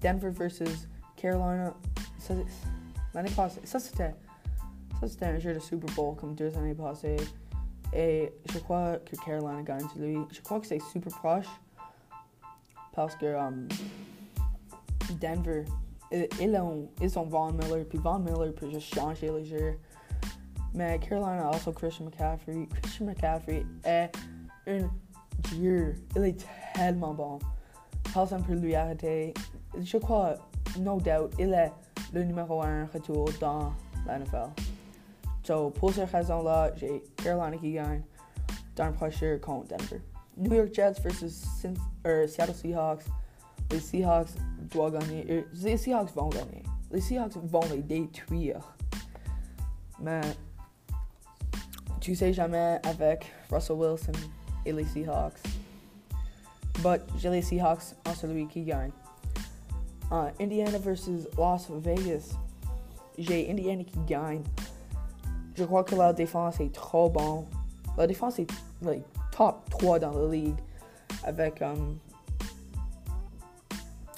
Denver 0.00 0.30
versus 0.30 0.88
Carolina. 1.16 1.74
l'année 3.14 3.30
passée, 3.30 3.60
ça 3.62 3.78
c'était, 3.78 4.14
ça 5.00 5.08
c'était 5.08 5.26
un 5.26 5.38
jeu 5.38 5.54
de 5.54 5.58
Super 5.58 5.94
Bowl 5.94 6.14
comme 6.16 6.34
deux 6.34 6.56
années 6.56 6.74
passées. 6.74 7.16
Et 7.92 8.32
je 8.52 8.58
crois 8.58 8.98
que 8.98 9.16
Carolina 9.16 9.62
gagne 9.62 9.86
celui. 9.94 10.18
Je 10.30 10.40
crois 10.42 10.60
que 10.60 10.66
c'est 10.66 10.80
super 10.80 11.12
proche. 11.18 11.48
Parce 12.92 13.16
que 13.16 13.34
um, 13.34 13.66
Denver, 15.20 15.64
ils 16.12 16.56
ont, 16.56 16.88
ils 17.00 17.18
ont 17.18 17.24
Von 17.24 17.52
Miller. 17.52 17.84
Puis 17.88 17.98
Von 17.98 18.20
Miller 18.20 18.54
peut 18.54 18.70
juste 18.70 18.94
changer 18.94 19.28
le 19.28 19.42
jeu. 19.42 19.78
Mais 20.74 20.98
Carolina 21.00 21.48
a 21.48 21.56
aussi 21.56 21.72
Christian 21.72 22.04
McCaffrey. 22.04 22.68
Christian 22.82 23.06
McCaffrey 23.06 23.64
est 23.84 24.12
un 24.66 24.88
dieu. 25.50 25.94
Il 26.14 26.24
est 26.24 26.46
tellement 26.74 27.14
bon. 27.14 27.38
Personne 28.12 28.42
peut 28.44 28.54
lui 28.54 28.74
arrêter. 28.74 29.34
Je 29.80 29.98
crois, 29.98 30.34
no 30.78 31.00
doubt, 31.00 31.32
il 31.38 31.52
est 31.52 31.72
le 32.12 32.24
numéro 32.24 32.62
un 32.62 32.86
retour 32.86 33.28
dans 33.40 33.72
la 34.06 34.18
NFL. 34.18 34.50
So, 35.50 35.68
pour 35.68 35.92
cette 35.92 36.12
raison-là, 36.12 36.70
j'ai 36.76 37.02
Carolina 37.16 37.56
qui 37.56 37.72
gagne 37.72 38.02
dans 38.76 38.86
le 38.86 39.38
contre 39.38 39.66
Denver. 39.66 40.00
New 40.36 40.54
York 40.54 40.72
Jets 40.72 41.00
versus 41.02 41.44
er, 42.04 42.28
Seattle 42.28 42.54
Seahawks. 42.54 43.02
Les 43.72 43.80
Seahawks 43.80 44.28
doivent 44.70 44.92
gagner. 44.92 45.24
Er, 45.28 45.46
les 45.52 45.76
Seahawks 45.76 46.14
vont 46.14 46.28
gagner. 46.28 46.62
Les 46.92 47.00
Seahawks 47.00 47.34
vont 47.34 47.68
les 47.68 47.82
détruire. 47.82 48.60
Mais 50.00 50.20
tu 52.00 52.14
sais 52.14 52.32
jamais 52.32 52.78
avec 52.84 53.26
Russell 53.50 53.74
Wilson 53.74 54.12
et 54.64 54.72
les 54.72 54.84
Seahawks. 54.84 55.42
But 56.80 57.02
j'ai 57.18 57.28
les 57.28 57.42
Seahawks 57.42 57.96
en 58.06 58.14
celui 58.14 58.46
qui 58.46 58.62
gagne. 58.62 58.92
Uh, 60.12 60.30
Indiana 60.40 60.78
versus 60.78 61.26
Las 61.36 61.68
Vegas. 61.68 62.36
J'ai 63.18 63.50
Indiana 63.50 63.82
qui 63.82 63.98
gagne. 64.06 64.44
Je 65.54 65.64
crois 65.64 65.84
que 65.84 65.94
la 65.94 66.12
défense 66.12 66.60
est 66.60 66.72
trop 66.72 67.08
bon. 67.08 67.46
La 67.96 68.06
défense 68.06 68.38
est 68.38 68.50
like, 68.82 69.02
top 69.36 69.68
3 69.70 69.98
dans 69.98 70.12
la 70.12 70.28
ligue 70.28 70.56
avec, 71.24 71.60
um, 71.62 71.98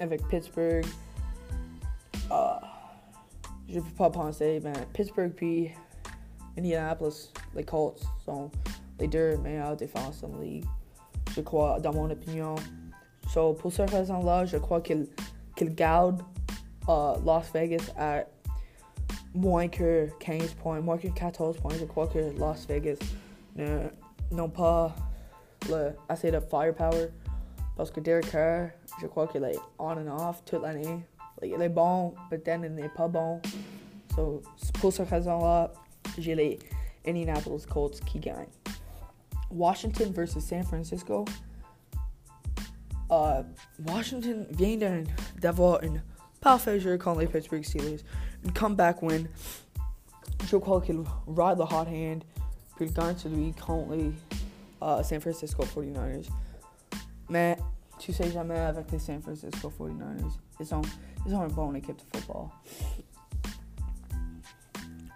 avec 0.01 0.27
Pittsburgh. 0.29 0.85
Uh, 2.31 2.65
je 3.69 3.81
peux 3.81 3.95
pas 3.97 4.11
penser, 4.11 4.61
mais 4.63 4.73
Pittsburgh 4.93 5.33
puis 5.33 5.71
Indianapolis, 6.57 7.33
les 7.55 7.65
Colts 7.65 8.03
sont 8.25 8.51
les 9.01 9.09
deux 9.09 9.37
meilleures 9.39 9.77
défenses 9.77 10.21
dans 10.21 10.37
la 10.37 10.45
ligue. 10.45 10.65
Je 11.35 11.41
crois, 11.41 11.81
dans 11.81 11.93
mon 11.93 12.11
opinion. 12.11 12.55
So, 13.29 13.55
pour 13.55 13.73
cette 13.73 13.91
raison-là, 13.91 14.45
je 14.45 14.59
crois 14.59 14.81
qu'ils 14.83 15.09
qu 15.57 15.65
gardent 15.65 16.23
uh, 16.89 17.15
Las 17.25 17.51
Vegas 17.53 17.91
à 17.97 18.25
moins 19.35 19.69
que 19.69 20.09
15 20.21 20.55
points, 20.55 20.81
moins 20.81 20.99
que 20.99 21.09
14 21.09 21.59
points. 21.59 21.75
Je 21.79 21.85
crois 21.85 22.07
que 22.07 22.19
Las 22.39 22.67
Vegas 22.67 22.99
n'ont 24.31 24.49
pas 24.49 24.95
le, 25.69 25.93
assez 26.09 26.31
de 26.31 26.41
firepower. 26.41 27.09
Parce 27.77 27.91
que 27.91 28.01
Derek 28.01 28.31
Carr, 28.31 28.71
je 29.01 29.07
est 29.07 29.59
on 29.79 29.97
and 29.97 30.09
off 30.09 30.45
toute 30.45 30.63
l'année. 30.63 31.05
Like, 31.41 31.55
il 31.59 31.69
bon, 31.71 32.15
mais 32.31 32.39
then 32.39 32.63
il 32.65 32.75
n'est 32.75 32.89
pas 32.91 33.09
bon. 33.09 33.41
So, 34.15 34.43
pour 34.81 34.93
cette 34.93 35.09
raison-là, 35.09 35.73
j'ai 36.19 36.35
les 36.35 36.59
Indianapolis 37.07 37.65
Colts 37.67 37.99
qui 38.05 38.21
gagnent. 38.21 38.47
Washington 39.51 40.13
versus 40.13 40.45
San 40.45 40.63
Francisco. 40.63 41.25
Uh, 43.11 43.43
Washington 43.87 44.47
vient 44.51 45.05
d'avoir 45.41 45.83
un 45.83 46.01
parfait 46.41 46.81
jeu 46.81 46.99
contre 46.99 47.21
les 47.21 47.27
Pittsburgh 47.27 47.65
Steelers. 47.65 48.03
Comeback 48.55 49.03
win. 49.03 49.29
Crois 50.61 50.81
qu'il 50.81 50.99
ride 51.27 51.59
the 51.59 51.73
hot 51.73 51.87
hand. 51.87 52.25
Gagne 52.79 53.17
celui 53.17 53.53
contre 53.53 53.95
les 53.95 54.13
uh, 54.83 55.05
San 55.05 55.21
Francisco 55.21 55.63
49ers. 55.65 56.29
Mais 57.29 57.57
tu 57.99 58.13
sais 58.13 58.31
jamais 58.31 58.59
avec 58.59 58.91
les 58.91 58.99
San 58.99 59.23
Francisco 59.23 59.73
49ers. 59.79 60.33
Ils 60.59 60.75
ont, 60.75 60.83
ils 61.25 61.35
ont 61.35 61.45
une 61.45 61.55
bonne 61.55 61.77
équipe 61.77 61.97
de 61.97 62.19
football. 62.19 62.49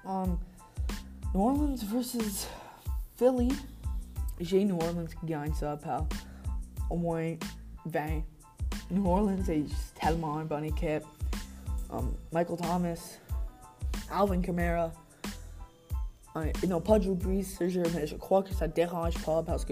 Um, 0.04 0.38
New 1.34 1.40
Orleans 1.40 1.82
versus 1.84 2.46
Philly. 3.16 3.52
J'ai 4.38 4.64
New 4.64 4.76
Orleans 4.76 5.08
qui 5.20 5.26
gagne 5.26 5.52
ça 5.52 5.76
par 5.76 6.06
au 6.88 6.96
moins 6.96 7.34
20. 7.86 8.22
New 8.92 9.06
Orleans 9.06 9.44
est 9.48 9.66
tellement 10.00 10.40
une 10.40 10.46
bonne 10.46 10.64
équipe. 10.64 11.02
Um, 11.90 12.14
Michael 12.32 12.56
Thomas, 12.56 13.18
Alvin 14.10 14.40
Kamara, 14.40 14.90
n'ont 16.68 16.80
pas 16.80 16.98
Drew 16.98 17.14
Brees, 17.14 17.44
ce 17.44 17.68
jeu, 17.68 17.82
mais 17.94 18.06
je 18.06 18.16
crois 18.16 18.42
que 18.42 18.52
ça 18.52 18.68
dérange 18.68 19.22
pas 19.24 19.42
parce 19.42 19.64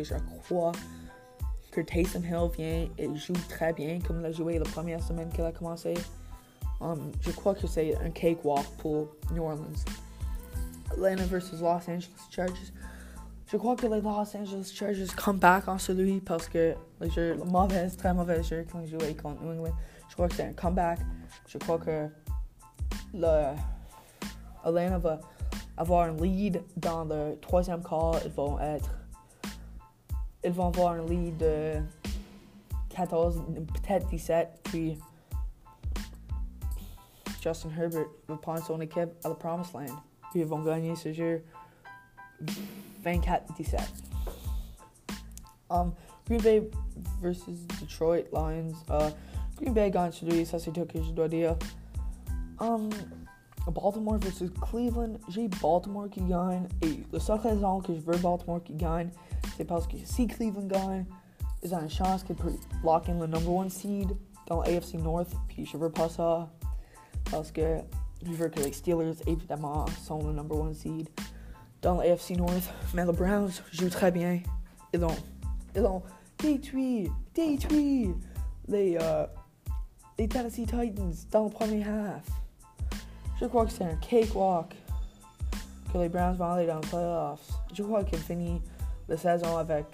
Taysom 1.81 2.23
Hill 2.25 2.51
vient 2.57 2.89
et 2.97 3.17
joue 3.17 3.35
très 3.49 3.73
bien 3.73 3.99
comme 4.01 4.21
il 4.21 4.27
a 4.27 4.33
joué 4.33 4.59
la 4.59 4.65
première 4.65 5.03
semaine 5.03 5.29
qu'il 5.31 5.45
a 5.45 5.53
commencé. 5.53 5.95
Um, 6.81 7.13
je 7.21 7.31
crois 7.33 7.55
que 7.55 7.67
c'est 7.67 7.97
un 7.97 8.11
cakewalk 8.11 8.67
pour 8.79 9.09
New 9.33 9.43
Orleans. 9.43 9.85
Atlanta 10.91 11.25
versus 11.25 11.61
Los 11.61 11.89
Angeles 11.89 12.29
Chargers. 12.31 12.73
Je 13.47 13.57
crois 13.57 13.77
que 13.77 13.87
les 13.87 14.01
Los 14.01 14.37
Angeles 14.37 14.73
Chargers 14.75 15.15
come 15.17 15.39
back 15.39 15.69
en 15.69 15.79
celui 15.79 16.21
parce 16.21 16.49
que 16.49 16.75
le 17.01 17.11
jeu, 17.11 17.35
le 17.35 17.45
mauvais, 17.45 17.89
très 17.91 18.15
mauvais 18.15 18.43
jeu 18.43 18.63
qu'ils 18.63 18.81
ont 18.81 18.87
joué 18.87 19.15
contre 19.15 19.43
New 19.43 19.53
England. 19.53 19.75
Crois 20.15 20.29
que 20.29 20.35
c'est 20.35 20.49
un 20.49 20.53
comeback. 20.53 21.01
Que 21.85 22.09
le 23.13 23.55
Atlanta 24.65 24.99
va 24.99 25.21
avoir 25.77 26.09
un 26.09 26.13
lead 26.13 26.63
dans 26.77 27.05
le 27.05 27.39
troisième 27.41 27.83
quart. 27.83 28.21
Ils 28.25 28.33
vont 28.33 28.59
être. 28.59 28.91
Vont 30.45 30.69
avoir 30.69 30.93
un 30.93 31.07
lead 31.07 31.37
de 31.39 31.81
14, 32.91 33.43
peut-être 33.83 34.07
17, 34.09 34.61
puis 34.65 34.99
Justin 37.41 37.71
Herbert 37.77 38.07
va 38.29 38.37
prendre 38.37 38.63
son 38.65 38.81
équipe 38.81 39.11
à 39.25 39.29
la 39.29 39.35
Promised 39.35 39.75
Land. 39.75 39.97
Puis 40.31 40.41
ils 40.41 40.47
vont 40.47 40.63
gagner 40.63 40.95
ce 40.95 41.13
jeu 41.13 41.45
24-17. 43.05 43.81
Um, 45.71 45.93
Green 46.27 46.41
Bay 46.41 46.71
versus 47.21 47.67
Detroit 47.81 48.31
Lions. 48.33 48.75
Uh, 48.89 49.11
Green 49.65 49.73
Bay 49.73 50.45
ça 50.45 50.59
c'est 50.59 50.73
tout 50.73 50.85
que 50.85 51.03
je 51.03 51.11
dois 51.13 51.29
dire. 51.29 51.57
Um, 52.61 52.91
Baltimore 53.67 54.19
versus 54.19 54.51
Cleveland, 54.61 55.15
j'ai 55.29 55.49
Baltimore 55.49 56.11
qui 56.11 56.21
gagne. 56.21 56.69
Et 56.83 57.03
la 57.11 57.19
seule 57.19 57.39
raison 57.39 57.81
que 57.81 57.95
je 57.95 58.01
Baltimore 58.01 58.63
qui 58.63 58.75
gagne, 58.75 59.09
c'est 59.57 59.65
parce 59.65 59.87
que 59.87 59.97
si 60.05 60.27
Cleveland 60.27 60.67
gagne, 60.67 61.07
ils 61.63 61.75
ont 61.75 61.81
une 61.81 61.89
chance 61.89 62.23
qu'ils 62.23 62.37
lock 62.85 63.09
in 63.09 63.19
le 63.19 63.27
number 63.27 63.51
one 63.51 63.71
seed 63.71 64.15
dans 64.47 64.61
l'AFC 64.61 64.97
North. 64.97 65.35
Puis 65.49 65.65
je 65.65 65.79
veux 65.79 65.91
pas 65.91 66.11
ça 66.11 66.51
parce 67.31 67.51
que 67.51 67.79
je 68.23 68.33
veux 68.33 68.49
que 68.49 68.61
les 68.61 68.73
Steelers, 68.73 69.17
évidemment, 69.27 69.87
le 70.11 70.33
number 70.33 70.61
one 70.61 70.75
seed 70.75 71.09
dans 71.81 71.95
l'AFC 71.95 72.37
North. 72.37 72.71
Mais 72.93 73.07
Browns 73.07 73.63
jouent 73.73 73.89
très 73.89 74.11
bien. 74.11 74.41
Ils 74.93 75.03
ont, 75.03 75.17
ils 75.75 75.87
ont 75.87 76.03
détruit, 76.39 77.11
détruit 77.35 78.15
les, 78.69 78.93
uh, 78.93 79.27
les 80.19 80.29
Tennessee 80.29 80.67
Titans 80.67 81.15
dans 81.31 81.45
le 81.45 81.51
premier 81.51 81.83
half. 81.83 82.27
Je 83.41 83.47
crois 83.47 83.67
que 83.67 83.73
c'est 83.73 83.85
un 83.85 83.97
cakewalk 83.97 84.75
que 85.93 86.09
Browns 86.09 86.37
vont 86.37 86.53
aller 86.53 86.67
playoffs. 86.81 87.51
Je 87.73 87.83
crois 87.83 88.05
qu'ils 88.05 88.19
finissent 88.19 88.63
la 89.09 89.17
saison 89.17 89.57
avec. 89.57 89.87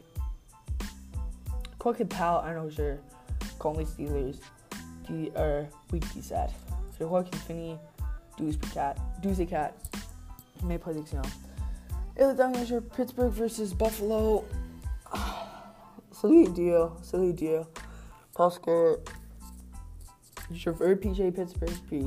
Quoi 1.78 1.94
qu'ils 1.94 2.06
parlent 2.06 2.46
un 2.46 2.62
autre 2.62 2.74
Steelers 3.86 4.38
du 5.08 5.30
euh, 5.36 5.64
week 5.92 6.04
17. 6.14 6.38
Je 6.98 7.04
crois 7.04 7.24
qu'ils 7.24 7.38
finissent 7.38 7.78
12, 8.36 8.58
4, 8.74 9.00
12 9.22 9.40
et 9.40 9.46
4. 9.46 9.74
Mes 10.64 10.78
prédictions. 10.78 11.22
Pittsburgh 12.94 13.32
versus 13.32 13.74
Buffalo. 13.74 14.44
Est 16.22 16.52
dur, 16.52 16.94
celui 17.02 17.30
est 17.30 17.32
dur. 17.32 17.66
Parce 18.34 18.58
que 18.58 18.98
je 20.52 20.70
veux 20.70 20.96
PJ 20.96 21.32
Pittsburgh, 21.32 21.78
puis 21.86 22.06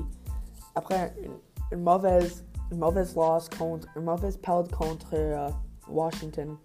après 0.76 1.14
une, 1.24 1.34
une, 1.72 1.84
mauvaise, 1.84 2.44
une 2.72 2.80
mauvaise 2.80 3.16
loss 3.16 3.50
contre, 3.50 3.88
une 3.96 4.04
mauvaise 4.04 4.38
perte 4.38 4.72
contre 4.72 5.14
uh, 5.14 5.54
Washington, 5.90 6.58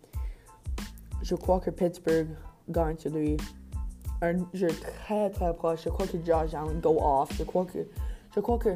je 1.23 1.35
crois 1.35 1.61
que 1.61 1.71
Pittsburgh 1.71 2.29
gagne 2.69 2.97
celui. 2.99 3.37
Un 4.21 4.39
jeu 4.53 4.69
très 4.69 5.31
très 5.31 5.55
proche. 5.55 5.85
Je 5.85 5.91
crois 5.91 6.07
que 6.07 6.19
Josh 6.25 6.55
Allen 6.55 6.81
go 6.81 6.99
off. 7.01 7.31
Je 7.37 7.45
crois 7.45 7.65
que, 7.65 7.79
je 8.35 8.41
crois 8.41 8.59
que 8.59 8.71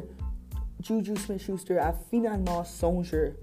Juju 0.79 1.15
Smith-Schuster 1.17 1.77
a 1.77 1.93
finalement 1.93 2.63
son 2.63 3.03
jeu. 3.03 3.37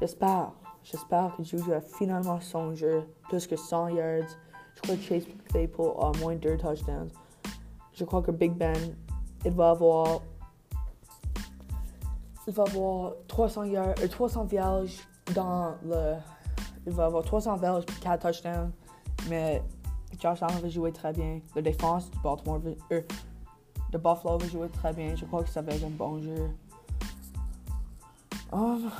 J'espère. 0.00 0.52
J'espère 0.82 1.34
que 1.36 1.42
Juju 1.42 1.72
a 1.72 1.80
finalement 1.80 2.40
son 2.40 2.74
jeu. 2.74 3.02
Plus 3.28 3.46
que 3.46 3.56
100 3.56 3.88
yards. 3.88 4.28
Je 4.76 4.82
crois 4.82 4.96
que 4.96 5.02
Chase 5.02 5.24
Claypool 5.50 5.92
a 6.00 6.12
moins 6.20 6.34
de 6.34 6.40
2 6.40 6.56
touchdowns. 6.56 7.10
Je 7.98 8.04
crois 8.04 8.22
que 8.22 8.30
Big 8.30 8.52
Ben, 8.52 8.76
il 9.44 9.50
va 9.50 9.70
avoir 9.70 10.20
il 12.46 12.54
va 12.54 12.62
avoir 12.62 13.12
300 13.26 13.64
yards, 13.64 13.94
euh, 14.00 14.08
300 14.08 14.44
vierges 14.44 14.96
dans 15.34 15.74
le. 15.84 16.14
Il 16.86 16.92
va 16.92 17.06
avoir 17.06 17.24
300 17.24 17.56
vierges 17.56 17.82
et 17.82 18.00
4 18.00 18.22
touchdowns. 18.22 18.70
Mais 19.28 19.62
Josh 20.18 20.42
Allen 20.42 20.60
va 20.60 20.68
jouer 20.68 20.92
très 20.92 21.12
bien. 21.12 21.40
La 21.56 21.60
défense 21.60 22.08
du 22.10 22.18
Baltimore, 22.20 22.60
euh, 22.92 23.02
Buffalo 23.92 24.38
va 24.38 24.46
jouer 24.46 24.68
très 24.68 24.92
bien. 24.92 25.16
Je 25.16 25.24
crois 25.24 25.42
que 25.42 25.50
ça 25.50 25.60
va 25.60 25.72
être 25.72 25.84
un 25.84 25.90
bon 25.90 26.22
jeu. 26.22 26.48
Um, 28.52 28.90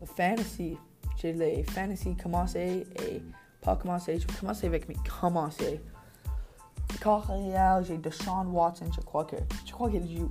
le 0.00 0.06
fantasy. 0.06 0.76
J'ai 1.16 1.32
les 1.32 1.62
fantasy 1.62 2.16
commencé 2.16 2.84
et 2.96 3.22
pas 3.62 3.76
commencé. 3.76 4.18
Je 4.18 4.26
vais 4.26 4.38
commencer 4.38 4.66
avec 4.66 4.88
mes 4.88 4.96
commencés 5.20 5.80
corps 7.02 7.26
réel, 7.26 7.84
j'ai 7.84 7.98
Deshaun 7.98 8.46
Watson, 8.52 8.86
je 8.94 9.00
crois 9.00 9.24
que 9.24 9.36
je 9.66 9.72
crois 9.72 9.90
qu'il 9.90 10.18
joue 10.18 10.30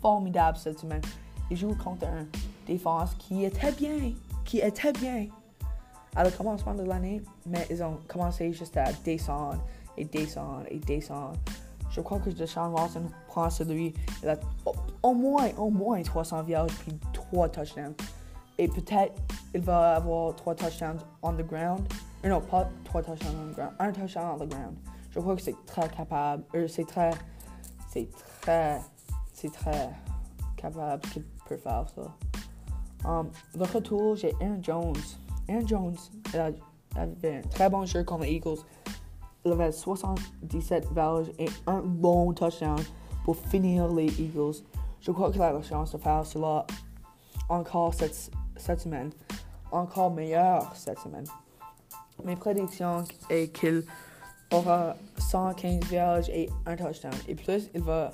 formidable 0.00 0.56
cette 0.58 0.78
semaine. 0.78 1.02
Il 1.50 1.56
joue 1.56 1.74
contre 1.76 2.06
un 2.06 2.26
défense 2.66 3.14
qui 3.18 3.44
était 3.44 3.72
bien, 3.72 4.12
qui 4.44 4.58
était 4.58 4.92
bien 4.92 5.26
à 6.16 6.24
le 6.24 6.30
commencement 6.30 6.74
de 6.74 6.82
l'année, 6.82 7.22
mais 7.46 7.66
ils 7.70 7.82
ont 7.82 7.98
commencé 8.08 8.52
juste 8.52 8.76
à 8.76 8.92
descendre 9.04 9.62
et 9.96 10.04
descendre 10.04 10.64
et 10.70 10.78
descendre. 10.78 11.38
Je 11.90 12.00
crois 12.00 12.18
que 12.18 12.30
Deshaun 12.30 12.72
Watson 12.72 13.04
prend 13.28 13.48
celui, 13.50 13.94
il 14.22 14.28
a 14.28 14.36
au, 15.02 15.14
moins, 15.14 15.50
au 15.56 15.70
moins 15.70 16.02
300 16.02 16.42
vierges 16.42 16.72
puis 16.80 16.98
3 17.12 17.48
touchdowns. 17.50 17.94
Et 18.58 18.68
peut-être 18.68 19.14
il 19.54 19.60
va 19.60 19.96
avoir 19.96 20.34
3 20.34 20.54
touchdowns 20.56 20.98
on 21.22 21.34
the 21.34 21.46
ground. 21.46 21.86
Non, 22.24 22.40
pas 22.40 22.68
3 22.84 23.02
touchdowns 23.02 23.36
on 23.36 23.50
the 23.50 23.54
ground, 23.54 23.74
un 23.78 23.92
touchdown 23.92 24.34
on 24.34 24.38
the 24.38 24.48
ground. 24.48 24.76
Je 25.10 25.20
crois 25.20 25.36
que 25.36 25.42
c'est 25.42 25.56
très 25.66 25.88
capable. 25.90 26.42
Euh, 26.54 26.66
c'est 26.66 26.86
très. 26.86 27.10
C'est 27.90 28.08
très. 28.40 28.80
C'est 29.34 29.52
très 29.52 29.90
capable 30.56 31.02
qu'il 31.10 31.22
peut 31.46 31.58
faire 31.58 31.86
ça. 31.94 32.16
Um, 33.06 33.30
le 33.54 33.64
retour, 33.64 34.16
j'ai 34.16 34.32
Aaron 34.40 34.62
Jones. 34.62 34.96
Aaron 35.48 35.66
Jones, 35.66 35.96
il 36.32 36.40
avait 36.96 37.36
un 37.36 37.42
très 37.50 37.68
bon 37.68 37.84
jeu 37.84 38.02
contre 38.04 38.22
les 38.22 38.32
Eagles. 38.32 38.60
Il 39.44 39.52
avait 39.52 39.70
77 39.70 40.92
verges 40.92 41.30
et 41.38 41.50
un 41.66 41.82
bon 41.82 42.32
touchdown 42.32 42.80
pour 43.24 43.36
finir 43.36 43.92
les 43.92 44.06
Eagles. 44.18 44.64
Je 45.02 45.10
crois 45.10 45.30
qu'il 45.30 45.42
a 45.42 45.52
la 45.52 45.60
chance 45.60 45.92
de 45.92 45.98
faire 45.98 46.24
cela 46.24 46.64
encore 47.50 47.92
cette, 47.92 48.30
cette 48.56 48.80
semaine. 48.80 49.10
Encore 49.70 50.10
meilleur 50.10 50.74
cette 50.74 50.98
semaine. 50.98 51.26
Mes 52.22 52.36
prédictions 52.36 53.04
est 53.28 53.48
qu'il 53.48 53.84
aura 54.52 54.96
115 55.18 55.84
vierges 55.84 56.28
et 56.28 56.48
un 56.66 56.76
touchdown. 56.76 57.12
Et 57.28 57.34
plus, 57.34 57.70
il, 57.74 57.82
va, 57.82 58.12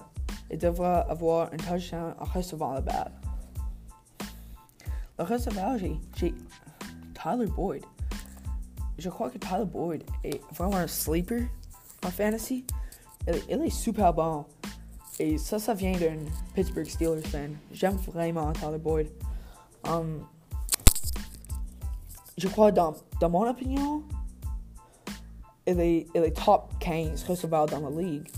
il 0.51 0.59
devra 0.59 1.01
avoir 1.01 1.53
un 1.53 1.57
touchdown 1.57 2.15
en 2.19 2.25
recevant 2.25 2.73
la 2.73 2.81
balle. 2.81 3.13
Le 5.19 5.25
receveur, 5.25 5.77
j'ai 5.79 6.35
Tyler 7.15 7.47
Boyd. 7.47 7.85
Je 8.99 9.09
crois 9.11 9.29
que 9.31 9.39
Tyler 9.39 9.67
Boyd 9.67 10.03
est 10.25 10.41
vraiment 10.55 10.77
un 10.77 10.87
sleeper 10.87 11.43
en 12.05 12.11
fantasy. 12.11 12.65
Il, 13.29 13.35
il 13.49 13.63
est 13.63 13.71
super 13.71 14.15
bon. 14.15 14.47
Et 15.19 15.37
ça, 15.37 15.59
ça 15.59 15.75
vient 15.75 15.93
d'un 15.93 16.17
Pittsburgh 16.55 16.87
Steelers 16.87 17.21
fan. 17.21 17.55
J'aime 17.73 17.97
vraiment 17.97 18.51
Tyler 18.53 18.79
Boyd. 18.79 19.09
Um, 19.87 20.27
je 22.41 22.49
crois, 22.49 22.73
dans, 22.73 22.95
dans 23.21 23.31
mon 23.31 23.49
opinion, 23.49 24.03
il 25.67 25.81
est, 25.81 26.07
il 26.15 26.23
est 26.23 26.45
top 26.45 26.73
15 26.81 27.25
receveur 27.25 27.67
dans 27.67 27.89
la 27.89 28.03
ligue. 28.03 28.29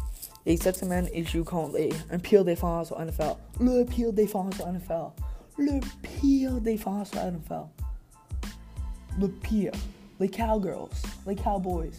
Et 0.44 0.56
cette 0.56 0.76
semaine, 0.76 1.08
il 1.14 1.26
joue 1.26 1.44
contre 1.44 1.76
les, 1.76 1.90
un 2.10 2.18
pire 2.18 2.44
défense 2.44 2.90
au 2.90 2.98
NFL. 2.98 3.36
Le 3.60 3.84
pire 3.84 4.12
défense 4.12 4.54
au 4.60 4.72
NFL. 4.72 5.12
Le 5.56 5.80
pire 6.02 6.60
défense 6.60 7.12
au 7.14 7.30
NFL. 7.30 7.66
Le 9.20 9.28
pire. 9.28 9.72
Les 10.18 10.28
Cowgirls. 10.28 10.88
Les 11.26 11.36
Cowboys. 11.36 11.92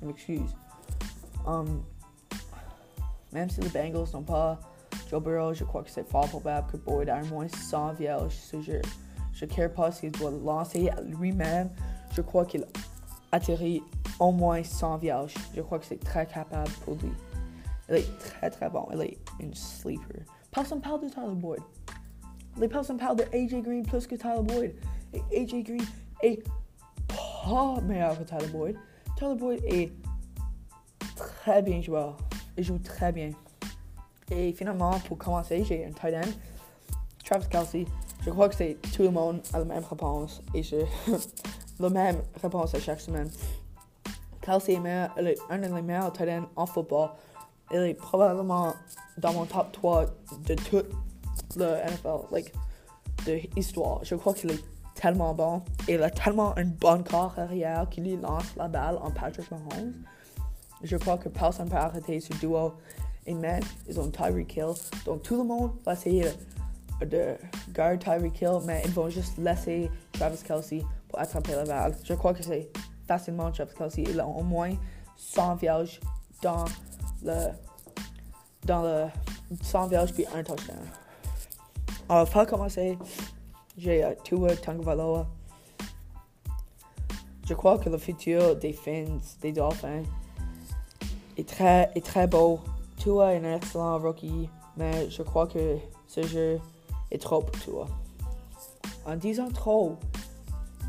Je 0.00 0.06
m'excuse. 0.06 0.56
Um, 1.46 1.82
même 3.32 3.48
si 3.48 3.60
les 3.60 3.68
Bengals 3.68 4.08
n'ont 4.12 4.22
pas 4.22 4.58
Joe 5.08 5.22
Burrow, 5.22 5.54
je 5.54 5.64
crois 5.64 5.82
que 5.82 5.90
c'est 5.90 6.08
fort 6.08 6.28
probable 6.28 6.70
que 6.72 6.76
Boyd 6.76 7.08
a 7.08 7.22
moins 7.24 7.48
100 7.48 7.94
vierges 7.94 8.34
ce 8.34 8.60
jeu. 8.60 8.82
Je 9.38 9.44
ne 9.44 9.50
care 9.50 9.70
pas 9.70 9.92
s'il 9.92 10.10
doit 10.10 10.32
lancer 10.32 10.90
lui-même. 11.04 11.70
Je 12.12 12.22
crois 12.22 12.44
qu'il 12.44 12.66
atterrit 13.30 13.82
au 14.18 14.32
moins 14.32 14.64
100 14.64 14.96
vierges. 14.96 15.34
Je 15.54 15.60
crois 15.60 15.78
que 15.78 15.86
c'est 15.86 16.00
très 16.00 16.26
capable 16.26 16.70
pour 16.84 16.94
lui. 16.96 17.12
Il 17.88 17.96
est 17.96 18.18
très 18.18 18.50
très 18.50 18.68
bon. 18.68 18.88
Il 18.92 19.00
est 19.00 19.18
une 19.38 19.54
sleeper. 19.54 20.22
passe 20.50 20.72
un 20.72 20.80
parle 20.80 21.02
de 21.02 21.08
Tyler 21.08 21.34
Boyd. 21.34 21.62
Les 22.58 22.66
passe 22.66 22.90
un 22.90 22.96
parle 22.96 23.18
de 23.18 23.24
AJ 23.32 23.62
Green 23.62 23.86
plus 23.86 24.08
que 24.08 24.16
Tyler 24.16 24.42
Boyd. 24.42 24.74
Et 25.12 25.40
AJ 25.40 25.62
Green 25.62 25.86
est 26.20 26.42
pas 27.06 27.80
meilleur 27.82 28.18
que 28.18 28.24
Tyler 28.24 28.48
Boyd. 28.48 28.76
Tyler 29.16 29.36
Boyd 29.36 29.60
est 29.66 29.92
très 31.14 31.62
bien 31.62 31.80
joueur. 31.80 32.16
Il 32.56 32.64
joue 32.64 32.78
très 32.78 33.12
bien. 33.12 33.30
Et 34.32 34.52
finalement, 34.52 34.98
pour 35.06 35.16
commencer, 35.16 35.62
j'ai 35.62 35.86
un 35.86 35.92
tight 35.92 36.14
end, 36.14 36.30
Travis 37.24 37.48
Kelsey. 37.48 37.86
Je 38.28 38.32
crois 38.34 38.50
que 38.50 38.56
c'est 38.56 38.76
tout 38.94 39.04
le 39.04 39.10
monde 39.10 39.40
a 39.54 39.58
la 39.58 39.64
même 39.64 39.82
réponse. 39.82 40.42
Et 40.52 40.62
je 40.62 40.76
la 41.80 41.88
même 41.88 42.20
réponse 42.42 42.74
à 42.74 42.78
chaque 42.78 43.00
semaine. 43.00 43.30
Kelsey 44.42 44.74
est, 44.74 44.80
meilleur, 44.80 45.16
est 45.16 45.38
un 45.48 45.56
des 45.56 45.68
meilleurs 45.70 46.12
tight 46.12 46.42
en 46.54 46.66
football. 46.66 47.08
Il 47.70 47.78
est 47.78 47.94
probablement 47.94 48.74
dans 49.16 49.32
mon 49.32 49.46
top 49.46 49.72
3 49.72 50.04
de 50.46 50.54
toute 50.56 50.90
le 51.56 51.64
NFL, 51.64 52.30
like, 52.30 52.52
de 53.26 53.40
histoire. 53.56 54.04
Je 54.04 54.14
crois 54.14 54.34
qu'il 54.34 54.50
est 54.50 54.64
tellement 54.94 55.32
bon. 55.32 55.62
Il 55.88 56.02
a 56.02 56.10
tellement 56.10 56.52
un 56.58 56.66
bon 56.66 57.02
corps 57.02 57.32
arrière 57.38 57.88
qui 57.88 58.02
lui 58.02 58.18
lance 58.18 58.54
la 58.58 58.68
balle 58.68 58.98
en 59.00 59.10
Patrick 59.10 59.50
Mahomes. 59.50 59.94
Je 60.82 60.98
crois 60.98 61.16
que 61.16 61.30
personne 61.30 61.70
peut 61.70 61.76
arrêter 61.76 62.20
ce 62.20 62.34
duo. 62.34 62.74
Et 63.24 63.32
même, 63.32 63.62
ils 63.88 63.98
ont 63.98 64.10
Tyreek 64.10 64.54
Hill. 64.54 64.74
Donc 65.06 65.22
tout 65.22 65.38
le 65.38 65.44
monde 65.44 65.70
va 65.86 65.94
essayer 65.94 66.24
de, 66.24 66.30
de 67.00 67.36
garder 67.72 67.98
Tyreek 67.98 68.40
Hill, 68.40 68.60
mais 68.64 68.82
ils 68.84 68.92
vont 68.92 69.08
juste 69.08 69.38
laisser 69.38 69.90
Travis 70.12 70.42
Kelsey 70.42 70.82
pour 71.08 71.18
attraper 71.18 71.52
la 71.52 71.64
balle. 71.64 71.96
Je 72.04 72.14
crois 72.14 72.34
que 72.34 72.42
c'est 72.42 72.70
facilement 73.06 73.50
Travis 73.50 73.74
Kelsey. 73.74 74.04
Il 74.08 74.20
a 74.20 74.26
au 74.26 74.42
moins 74.42 74.72
100 75.16 75.56
vierges 75.56 76.00
dans 76.42 76.64
le 77.22 77.48
dans 78.64 78.82
le 78.82 79.06
100 79.62 79.86
vierges 79.88 80.12
puis 80.12 80.26
un 80.34 80.42
touchdown. 80.42 80.76
On 82.08 82.24
va 82.24 82.46
commencer. 82.46 82.98
J'ai 83.76 84.00
uh, 84.00 84.16
Tua 84.24 84.56
Tagovailoa. 84.56 85.26
Je 87.46 87.54
crois 87.54 87.78
que 87.78 87.88
le 87.88 87.96
futur 87.96 88.56
des 88.56 88.72
Fins, 88.72 89.18
des 89.40 89.52
Dolphins, 89.52 90.02
est 91.36 91.48
très, 91.48 91.90
est 91.94 92.04
très 92.04 92.26
beau. 92.26 92.60
Tua 92.96 93.34
est 93.34 93.38
un 93.38 93.56
excellent 93.56 93.98
rookie, 93.98 94.50
mais 94.76 95.08
je 95.08 95.22
crois 95.22 95.46
que 95.46 95.76
ce 96.06 96.22
jeu 96.26 96.60
est 97.10 97.18
trop 97.18 97.42
pour 97.42 97.58
Tua. 97.60 97.86
En 99.06 99.16
disant 99.16 99.50
trop, 99.50 99.96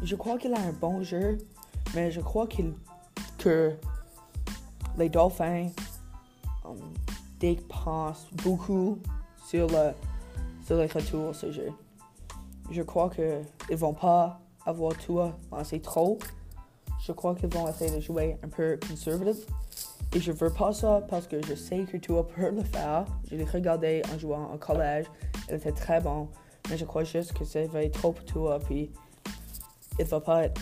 je 0.04 0.16
crois 0.16 0.38
qu'il 0.38 0.54
a 0.54 0.60
un 0.60 0.74
bon 0.74 1.04
jeu, 1.04 1.38
mais 1.96 2.12
je 2.12 2.22
crois 2.22 2.48
qu'il 2.48 2.74
que 3.38 3.74
les 4.98 5.10
Dolphins 5.10 5.70
um, 6.66 6.78
dépensent 7.40 8.28
beaucoup 8.44 9.00
sur 9.48 9.68
le 9.68 9.94
sur 10.66 10.78
retours 10.78 11.34
ce 11.34 11.52
jeu. 11.52 11.72
Je 12.70 12.84
crois 12.84 13.10
qu'ils 13.10 13.42
ne 13.72 13.76
vont 13.76 13.94
pas 13.94 14.40
avoir 14.66 14.96
tout 14.98 15.20
lancé 15.52 15.82
trop. 15.82 16.20
Je 17.02 17.12
crois 17.12 17.34
qu'ils 17.34 17.50
vont 17.50 17.68
essayer 17.68 17.96
de 17.96 18.02
jouer 18.02 18.38
un 18.44 18.50
peu 18.50 18.78
conservative. 18.88 19.46
Et 20.14 20.20
je 20.20 20.32
veux 20.32 20.50
pas 20.50 20.74
ça 20.74 21.02
parce 21.08 21.28
que 21.28 21.40
je 21.46 21.54
sais 21.54 21.84
que 21.84 21.98
tu 21.98 22.12
peut 22.12 22.50
le 22.52 22.64
faire. 22.64 23.06
Je 23.30 23.36
l'ai 23.36 23.44
regardé 23.44 24.02
en 24.14 24.18
jouant 24.18 24.52
au 24.54 24.58
collège. 24.58 25.06
Il 25.48 25.56
était 25.56 25.72
très 25.72 26.02
bon. 26.02 26.28
Mais 26.70 26.78
je 26.78 26.86
crois 26.86 27.04
juste 27.04 27.34
que 27.34 27.46
ça 27.46 27.66
va 27.68 27.84
être 27.84 27.94
trop 28.00 28.12
pour 28.12 28.26
toi. 28.26 28.60
Puis 28.60 28.92
il 30.00 30.06
va 30.06 30.20
pas 30.20 30.46
être, 30.46 30.62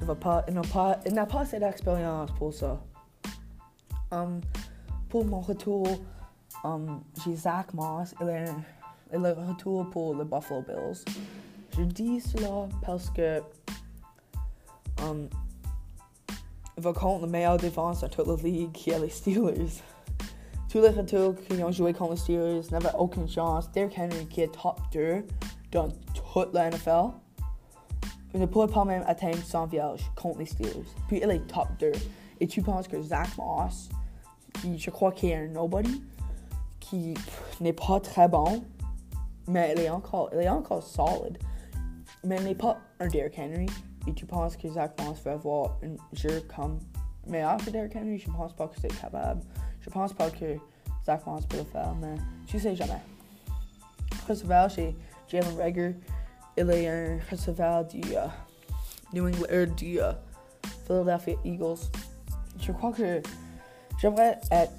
il 0.00 0.06
va 0.06 0.14
pas, 0.14 0.44
il 0.48 0.54
n'a 0.54 0.62
pas, 0.62 1.00
il 1.04 1.14
n'a 1.14 1.26
pas 1.26 1.44
cette 1.44 1.62
expérience 1.62 2.30
pour 2.32 2.52
ça. 2.52 2.80
Um, 4.12 4.40
pour 5.08 5.24
mon 5.24 5.40
retour, 5.40 5.86
um, 6.62 7.02
j'ai 7.24 7.34
Zach 7.34 7.74
Moss. 7.74 8.14
Il 8.20 8.28
est 8.28 8.46
le 9.12 9.32
retour 9.32 9.90
pour 9.90 10.14
les 10.14 10.24
Buffalo 10.24 10.62
Bills. 10.62 11.04
Je 11.76 11.82
dis 11.82 12.20
cela 12.20 12.68
parce 12.82 13.10
que 13.10 13.40
um, 15.02 15.28
il 15.32 15.45
va 16.76 16.92
contre 16.92 17.22
la 17.22 17.32
meilleure 17.32 17.56
défense 17.56 18.00
de 18.00 18.08
toute 18.08 18.26
la 18.26 18.36
ligue 18.36 18.72
qui 18.72 18.90
est 18.90 18.98
les 18.98 19.08
Steelers. 19.08 19.82
Tous 20.70 20.80
les 20.80 20.90
retours 20.90 21.34
qui 21.34 21.62
ont 21.62 21.72
joué 21.72 21.92
contre 21.92 22.12
les 22.12 22.18
Steelers 22.18 22.70
n'avaient 22.70 22.94
aucune 22.98 23.28
chance. 23.28 23.70
Derrick 23.72 23.98
Henry 23.98 24.26
qui 24.26 24.42
est 24.42 24.52
top 24.52 24.78
2 24.92 25.24
dans 25.72 25.88
toute 26.14 26.52
la 26.52 26.70
NFL 26.70 27.10
il 28.36 28.40
ne 28.40 28.46
pourrait 28.46 28.68
pas 28.68 28.84
même 28.84 29.02
atteindre 29.06 29.38
100 29.38 29.66
vierges 29.66 30.12
contre 30.14 30.40
les 30.40 30.46
Steelers. 30.46 30.84
Puis 31.08 31.20
il 31.22 31.30
est 31.30 31.46
top 31.46 31.68
2. 31.80 31.92
Et 32.40 32.46
tu 32.46 32.60
penses 32.60 32.86
que 32.86 33.00
Zach 33.00 33.28
Moss, 33.38 33.88
qui 34.60 34.78
je 34.78 34.90
crois 34.90 35.10
qu'il 35.10 35.30
est 35.30 35.36
un 35.36 35.48
nobody, 35.48 36.02
qui 36.78 37.14
n'est 37.62 37.72
pas 37.72 37.98
très 37.98 38.28
bon, 38.28 38.62
mais 39.48 39.72
il 39.74 39.82
est 39.82 39.90
encore, 39.90 40.28
il 40.34 40.40
est 40.40 40.50
encore 40.50 40.82
solide. 40.82 41.38
Mais 42.24 42.38
n'est 42.40 42.54
pas 42.54 42.76
un 43.00 43.08
Derrick 43.08 43.38
Henry. 43.38 43.66
Tu 44.14 44.24
penses 44.24 44.56
que 44.56 44.68
Zach 44.68 45.00
Moss 45.02 45.20
va 45.22 45.32
avoir 45.32 45.78
un 45.82 45.96
jeu 46.12 46.42
comme 46.54 46.78
meilleur 47.26 47.56
que 47.58 47.70
Derrick 47.70 47.96
Henry? 47.96 48.18
Je 48.18 48.30
pense 48.30 48.52
pas 48.54 48.68
que 48.68 48.80
c'est 48.80 49.00
capable. 49.00 49.40
Je 49.80 49.90
pense 49.90 50.12
pas 50.12 50.30
que 50.30 50.56
Zach 51.04 51.26
Moss 51.26 51.44
peut 51.46 51.58
le 51.58 51.64
faire, 51.64 51.94
mais 52.00 52.14
tu 52.46 52.58
sais 52.58 52.74
jamais. 52.74 53.00
Receveur 54.28 54.70
chez 54.70 54.96
Jalen 55.28 55.56
Rager. 55.58 55.96
Il 56.56 56.70
est 56.70 56.88
un 56.88 57.18
receveur 57.30 57.84
du 57.84 57.98
uh, 57.98 58.30
New 59.12 59.26
England, 59.26 59.46
euh, 59.50 59.66
du 59.66 59.98
uh, 59.98 60.00
Philadelphia 60.86 61.34
Eagles. 61.44 61.90
Je 62.58 62.72
crois 62.72 62.92
que 62.92 63.20
j'aimerais 63.98 64.40
être 64.50 64.72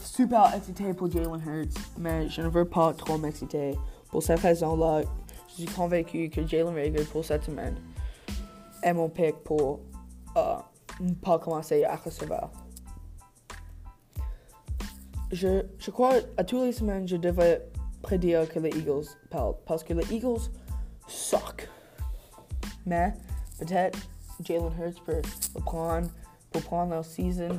super 0.00 0.54
excité 0.54 0.92
pour 0.92 1.10
Jalen 1.10 1.40
Hurts, 1.46 1.80
mais 1.98 2.28
je 2.28 2.42
ne 2.42 2.48
veux 2.48 2.66
pas 2.66 2.92
trop 2.92 3.16
m'exciter. 3.16 3.76
Pour 4.10 4.22
cette 4.22 4.40
raison-là, 4.40 5.02
je 5.48 5.62
suis 5.62 5.66
convaincu 5.66 6.28
que 6.28 6.46
Jalen 6.46 6.74
Rager 6.74 7.04
pour 7.04 7.24
cette 7.24 7.44
semaine 7.44 7.76
est 8.86 8.94
mon 8.94 9.08
pick 9.08 9.34
pour 9.42 9.80
uh, 10.36 10.62
pas 11.22 11.38
commencer 11.38 11.84
à 11.84 11.96
recevoir. 11.96 12.50
Je, 15.32 15.66
je 15.78 15.90
crois 15.90 16.14
à 16.36 16.44
toutes 16.44 16.62
les 16.62 16.72
semaines, 16.72 17.08
je 17.08 17.16
devrais 17.16 17.68
prédire 18.00 18.48
que 18.48 18.60
les 18.60 18.70
Eagles 18.70 19.06
perdent 19.28 19.56
parce 19.66 19.82
que 19.82 19.92
les 19.92 20.14
Eagles 20.14 20.50
suck. 21.08 21.68
Mais 22.86 23.12
peut-être 23.58 23.98
Jalen 24.40 24.72
Hurts 24.78 25.02
peut 25.04 25.20
le 25.56 25.60
prendre, 25.62 26.08
pour 26.52 26.62
prendre 26.62 26.92
leur 26.92 27.04
season 27.04 27.58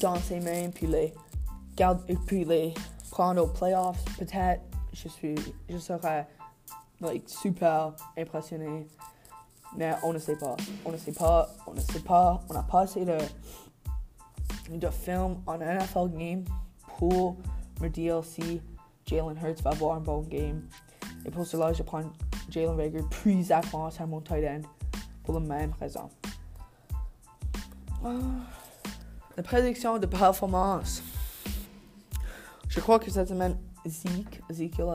dans 0.00 0.16
ses 0.16 0.40
mains 0.40 0.70
puis 0.74 0.88
les, 0.88 1.14
garder, 1.76 2.16
puis 2.26 2.44
les 2.44 2.74
prendre 3.12 3.44
aux 3.44 3.46
playoffs. 3.46 4.04
Peut-être 4.18 4.62
je 4.92 5.08
suis, 5.08 5.36
je 5.68 5.78
serais 5.78 6.26
like, 7.00 7.28
super 7.28 7.94
impressionné. 8.18 8.88
Mais 9.76 9.94
on 10.02 10.12
ne 10.12 10.18
sait 10.18 10.36
pas. 10.36 10.56
On 10.84 10.92
ne 10.92 10.96
sait 10.96 11.12
pas. 11.12 11.48
On 11.66 11.74
ne 11.74 11.80
sait 11.80 12.00
pas. 12.00 12.40
On 12.48 12.56
en 15.46 15.58
NFL 15.58 16.08
game 16.16 16.44
me 17.80 17.88
dire 17.88 18.24
si 18.24 18.60
Jalen 19.04 19.36
Hurts 19.36 19.62
va 19.62 19.70
avoir 19.70 20.00
game. 20.22 20.68
Et 21.24 21.30
pour 21.30 21.46
cela, 21.46 21.72
je 21.72 21.82
prends 21.82 22.02
Jalen 22.48 22.76
Rager 22.76 23.02
puis 23.10 23.42
Zach 23.44 23.72
Moss 23.72 24.00
à 24.00 24.06
mon 24.06 24.20
tight 24.20 24.44
end 24.44 24.62
pour 25.24 25.34
la 25.34 25.40
même 25.40 25.72
raison. 25.78 26.08
La 29.36 29.42
prédiction 29.42 29.98
de 29.98 30.06
performance. 30.06 31.02
Je 32.68 32.80
crois 32.80 32.98
que 32.98 33.10
cette 33.10 33.28
semaine, 33.28 33.56
Zeke, 33.86 34.42
Ezekiel 34.50 34.86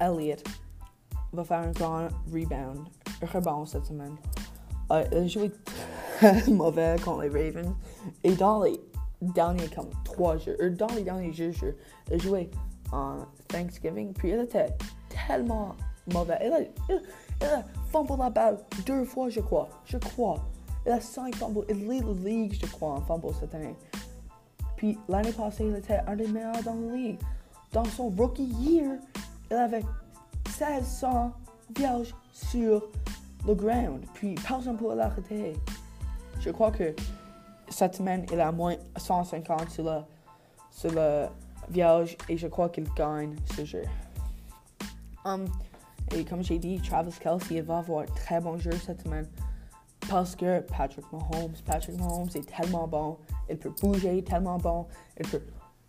Elliott, 0.00 0.44
va 1.32 1.44
faire 1.44 1.60
un 1.60 1.72
grand 1.72 2.08
rebound, 2.32 2.88
un 3.03 3.03
rebond 3.22 3.66
cette 3.66 3.86
semaine. 3.86 4.16
Uh, 4.90 5.04
il 5.12 5.18
a 5.18 5.26
joué 5.26 5.52
très 6.18 6.50
mauvais 6.50 6.96
contre 7.04 7.22
les 7.22 7.28
Ravens. 7.28 7.74
Et 8.22 8.34
dans 8.34 8.62
les 8.62 8.80
derniers 9.20 9.68
comme 9.68 9.90
trois 10.04 10.36
jeux, 10.36 10.56
euh, 10.60 10.70
dans 10.70 10.88
les 10.88 11.02
derniers 11.02 11.32
jeux, 11.32 11.76
il 12.08 12.14
a 12.14 12.18
joué 12.18 12.50
en 12.92 13.18
Thanksgiving. 13.48 14.12
Puis 14.12 14.30
il 14.30 14.40
était 14.40 14.68
tellement 15.26 15.74
mauvais. 16.12 16.38
Il 16.44 16.52
a, 16.52 16.60
il, 16.60 17.64
fumble 17.90 18.18
la 18.18 18.30
balle 18.30 18.58
deux 18.86 19.04
fois, 19.04 19.28
je 19.28 19.40
crois. 19.40 19.68
Je 19.84 19.98
crois. 19.98 20.38
Il 20.86 20.92
a 20.92 21.00
cinq 21.00 21.34
fumbles. 21.36 21.64
Il 21.68 21.88
lead 21.88 22.04
la 22.04 22.30
ligue, 22.30 22.58
je 22.60 22.66
crois, 22.66 22.92
en 22.92 23.00
fumble 23.00 23.28
cette 23.38 23.54
année. 23.54 23.76
Puis 24.76 24.98
l'année 25.08 25.32
passée, 25.32 25.64
il 25.66 25.76
était 25.76 26.00
un 26.06 26.16
des 26.16 26.26
meilleurs 26.26 26.62
dans 26.64 26.74
la 26.74 26.94
ligue. 26.94 27.18
Dans 27.72 27.84
son 27.84 28.08
rookie 28.10 28.44
year, 28.44 28.98
il 29.50 29.56
avait 29.56 29.84
1600 30.46 31.32
vierges 31.76 32.14
sur 32.34 32.82
le 33.46 33.54
ground. 33.54 34.04
Puis 34.12 34.34
personne 34.34 34.74
ne 34.74 34.78
pouvait 34.78 34.96
l'arrêter. 34.96 35.54
Je 36.40 36.50
crois 36.50 36.70
que 36.70 36.94
cette 37.68 37.94
semaine, 37.94 38.26
il 38.32 38.40
a 38.40 38.52
moins 38.52 38.76
150 38.96 39.70
sur 39.70 39.84
le, 39.84 40.00
sur 40.70 40.90
le 40.90 41.26
vierge 41.70 42.16
et 42.28 42.36
je 42.36 42.48
crois 42.48 42.68
qu'il 42.68 42.92
gagne 42.94 43.34
ce 43.56 43.64
jeu. 43.64 43.84
Um, 45.24 45.46
et 46.14 46.24
comme 46.24 46.42
j'ai 46.42 46.58
dit, 46.58 46.80
Travis 46.80 47.14
Kelsey 47.18 47.60
va 47.60 47.78
avoir 47.78 48.02
un 48.02 48.06
très 48.14 48.40
bon 48.40 48.58
jeu 48.58 48.72
cette 48.72 49.02
semaine 49.02 49.26
parce 50.08 50.36
que 50.36 50.60
Patrick 50.60 51.10
Mahomes, 51.12 51.54
Patrick 51.64 51.98
Mahomes 51.98 52.28
est 52.34 52.46
tellement 52.46 52.86
bon, 52.86 53.16
il 53.48 53.56
peut 53.56 53.72
bouger 53.80 54.22
tellement 54.22 54.58
bon, 54.58 54.86
il 55.18 55.26
peut, 55.26 55.42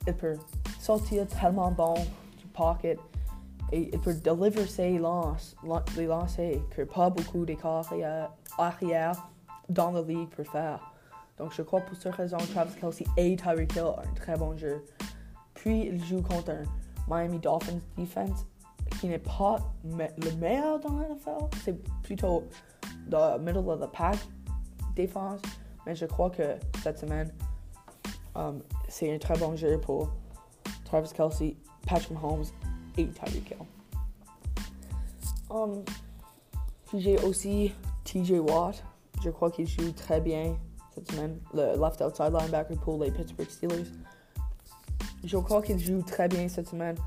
il 0.08 0.14
peut 0.14 0.38
sortir 0.80 1.28
tellement 1.28 1.72
bon 1.72 1.96
du 2.38 2.46
pocket 2.54 2.98
et 3.72 3.90
il 3.94 4.00
peut 4.00 4.14
deliver 4.14 4.66
ses 4.68 4.98
lances, 4.98 5.56
les 5.98 6.06
lancers 6.06 6.60
que 6.70 6.84
pas 6.84 7.10
beaucoup 7.10 7.46
d'écarts 7.46 7.92
arrière 8.58 9.30
dans 9.70 9.92
la 9.92 10.02
ligue 10.02 10.30
pour 10.30 10.46
faire. 10.46 10.80
Donc 11.38 11.52
je 11.54 11.62
crois 11.62 11.82
pour 11.82 11.98
cette 11.98 12.16
raison, 12.16 12.38
Travis 12.38 12.76
Kelsey 12.80 13.06
et 13.18 13.36
Tyreek 13.36 13.76
Hill 13.76 13.92
un 13.98 14.14
très 14.14 14.38
bon 14.38 14.56
jeu. 14.56 14.84
Puis 15.54 15.88
il 15.88 16.04
joue 16.04 16.22
contre 16.22 16.52
un 16.52 16.64
Miami 17.08 17.40
Dolphins 17.40 17.80
defense 17.98 18.46
qui 19.00 19.08
n'est 19.08 19.20
pas 19.20 19.58
le 19.84 20.36
meilleur 20.38 20.80
dans 20.80 21.00
la 21.00 21.10
NFL. 21.10 21.46
C'est 21.64 21.84
plutôt 22.04 22.44
the 23.10 23.40
middle 23.40 23.70
of 23.70 23.82
the 23.82 23.92
pack 23.92 24.18
défense. 24.96 25.42
Mais 25.86 25.96
je 25.96 26.06
crois 26.06 26.30
que 26.30 26.56
cette 26.82 27.00
semaine, 27.00 27.32
um, 28.36 28.62
c'est 28.88 29.14
un 29.14 29.18
très 29.20 29.38
bon 29.38 29.56
jeu 29.56 29.80
pour 29.80 30.10
Travis 30.86 31.12
Kelsey, 31.14 31.58
Patrick 31.86 32.12
Mahomes 32.12 32.46
et 32.98 33.08
Tyreek 33.08 33.52
Hill. 33.52 33.58
Um, 35.50 35.84
j'ai 36.94 37.18
aussi 37.20 37.74
TJ 38.04 38.40
Watt. 38.40 38.84
Je 39.24 39.30
crois 39.30 39.52
qu'il 39.52 39.68
joue 39.68 39.92
très 39.92 40.22
bien 40.22 40.56
cette 40.94 41.12
semaine. 41.12 41.40
Le 41.54 41.80
left 41.80 42.02
outside 42.02 42.32
linebacker 42.32 42.78
pour 42.78 43.04
les 43.04 43.12
Pittsburgh 43.12 43.50
Steelers. 43.50 43.86
Je 45.24 45.38
crois 45.38 45.62
qu'il 45.62 45.80
joue 45.80 46.02
très 46.02 46.28
bien 46.28 46.48
cette 46.48 46.70
semaine. 46.70 46.98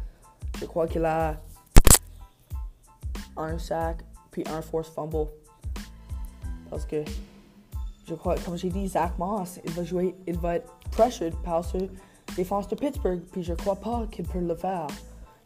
Je 0.58 0.64
crois 0.64 0.86
qu'il 0.86 1.04
a 1.04 1.40
un 3.36 3.58
sac 3.58 4.04
puis 4.30 4.44
un 4.46 4.62
force 4.62 4.88
fumble. 4.90 5.28
Parce 6.70 6.84
que 6.84 7.04
je 8.06 8.14
crois, 8.14 8.36
comme 8.36 8.56
j'ai 8.56 8.70
dit, 8.70 8.88
Zach 8.88 9.18
Moss, 9.18 9.60
il 9.64 9.70
va 9.72 9.84
jouer, 9.84 10.14
il 10.26 10.38
va 10.38 10.56
être 10.56 10.70
pressured 10.90 11.34
par 11.42 11.64
ce 11.64 11.78
défense 12.36 12.68
de 12.68 12.74
Pittsburgh, 12.74 13.20
puis 13.30 13.42
je 13.42 13.54
crois 13.54 13.76
pas 13.76 14.06
qu'il 14.10 14.26
peut 14.26 14.40
le 14.40 14.54
faire. 14.54 14.86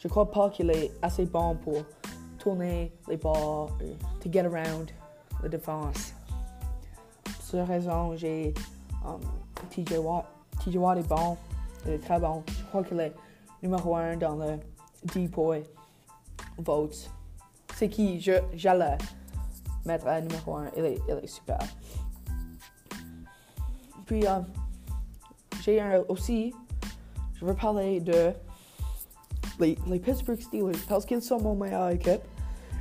Je 0.02 0.08
crois 0.08 0.28
pas 0.28 0.50
qu'il 0.50 0.68
est 0.70 0.90
assez 1.00 1.26
bon 1.26 1.54
pour 1.54 1.84
tourner 2.36 2.92
les 3.08 3.16
balles, 3.16 3.68
to 4.20 4.28
get 4.32 4.44
around 4.44 4.90
la 5.40 5.48
défense. 5.48 6.12
Pour 7.22 7.34
cette 7.40 7.68
raison, 7.68 8.16
j'ai 8.16 8.52
um, 9.06 9.20
TJ 9.70 9.98
Watt. 9.98 10.26
TJ 10.58 10.74
Watt 10.74 10.98
est 10.98 11.08
bon, 11.08 11.36
il 11.86 11.92
est 11.92 11.98
très 12.00 12.18
bon. 12.18 12.42
Je 12.48 12.64
crois 12.64 12.82
qu'il 12.82 12.98
est 12.98 13.12
numéro 13.62 13.94
1 13.94 14.16
dans 14.16 14.34
le 14.34 14.58
DPOY 15.04 15.62
votes. 16.58 17.08
C'est 17.76 17.88
qui? 17.88 18.20
J'allais 18.54 18.98
mettre 19.84 20.08
à 20.08 20.20
numéro 20.20 20.56
1. 20.56 20.70
Il 20.78 20.84
est, 20.84 21.26
super. 21.28 21.58
Puis, 24.04 24.26
euh, 24.26 24.40
j'ai 25.62 25.80
aussi, 26.08 26.52
je 27.34 27.44
veux 27.44 27.54
parler 27.54 28.00
de 28.00 28.32
les, 29.58 29.78
les 29.86 29.98
Pittsburgh 29.98 30.40
Steelers 30.40 30.78
parce 30.88 31.04
qu'ils 31.04 31.22
sont 31.22 31.40
mon 31.40 31.54
meilleur 31.54 31.90
équipe. 31.90 32.22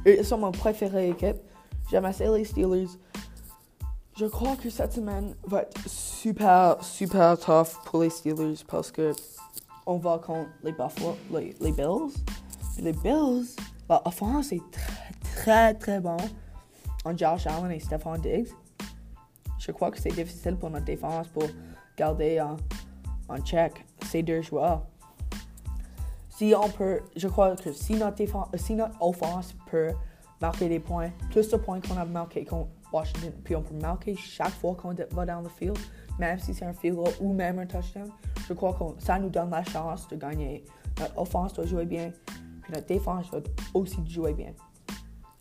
Ils 0.06 0.26
sont 0.26 0.38
mon 0.38 0.52
préféré 0.52 1.10
équipe. 1.10 1.38
J'aime 1.90 2.06
assez 2.06 2.28
les 2.28 2.46
Steelers. 2.46 2.88
Je 4.18 4.26
crois 4.26 4.56
que 4.56 4.70
cette 4.70 4.94
semaine 4.94 5.36
va 5.48 5.62
être 5.62 5.88
super, 5.88 6.84
super 6.84 7.38
tough 7.40 7.82
pour 7.86 8.04
les 8.04 8.10
Steelers 8.10 8.64
parce 8.68 8.92
que 8.92 9.14
on 9.86 9.98
va 9.98 10.20
contre 10.20 10.50
les 10.64 10.72
Buffalo, 10.72 11.16
les, 11.32 11.72
Bills. 11.72 12.14
Les 12.80 12.94
Bills, 12.94 13.48
l'offense 13.90 14.52
est 14.52 14.62
très, 14.72 15.14
très, 15.24 15.74
très 15.74 16.00
bon 16.00 16.18
en 17.04 17.18
Josh 17.18 17.48
Allen 17.48 17.72
et 17.72 17.80
Stephon 17.80 18.18
Diggs. 18.18 18.50
Je 19.60 19.72
crois 19.72 19.92
que 19.92 20.00
c'est 20.00 20.10
difficile 20.10 20.56
pour 20.56 20.70
notre 20.70 20.86
défense 20.86 21.28
pour 21.28 21.48
garder 21.98 22.40
en, 22.42 22.58
en 23.28 23.40
check 23.40 23.86
ces 24.06 24.24
deux 24.24 24.42
joueurs. 24.42 24.84
Si 26.42 26.56
on 26.56 26.70
peut, 26.70 27.02
je 27.16 27.28
crois 27.28 27.56
que 27.56 27.72
si 27.72 27.94
notre, 27.94 28.16
défense, 28.16 28.48
si 28.56 28.74
notre 28.74 29.00
offense 29.00 29.54
peut 29.70 29.92
marquer 30.42 30.70
des 30.70 30.80
points, 30.80 31.12
plus 31.30 31.48
de 31.48 31.56
points 31.56 31.80
qu'on 31.82 31.96
a 31.98 32.04
marqué 32.04 32.44
contre 32.46 32.72
Washington, 32.92 33.32
puis 33.44 33.56
on 33.56 33.62
peut 33.62 33.76
marquer 33.76 34.16
chaque 34.16 34.50
fois 34.54 34.74
qu'on 34.74 34.96
va 35.12 35.26
dans 35.28 35.42
le 35.42 35.50
field, 35.50 35.78
même 36.18 36.40
si 36.40 36.56
c'est 36.56 36.66
un 36.66 36.74
field 36.74 36.96
goal 36.96 37.14
ou 37.20 37.32
même 37.32 37.60
un 37.60 37.68
touchdown, 37.68 38.10
je 38.48 38.54
crois 38.54 38.74
que 38.74 39.00
ça 39.04 39.20
nous 39.20 39.30
donne 39.30 39.52
la 39.52 39.64
chance 39.64 40.08
de 40.08 40.16
gagner. 40.16 40.66
Notre 41.00 41.16
offense 41.20 41.54
doit 41.54 41.68
jouer 41.68 41.86
bien, 41.86 42.12
puis 42.64 42.74
notre 42.74 42.88
défense 42.88 43.30
doit 43.30 43.44
aussi 43.76 44.00
jouer 44.10 44.34
bien. 44.34 44.54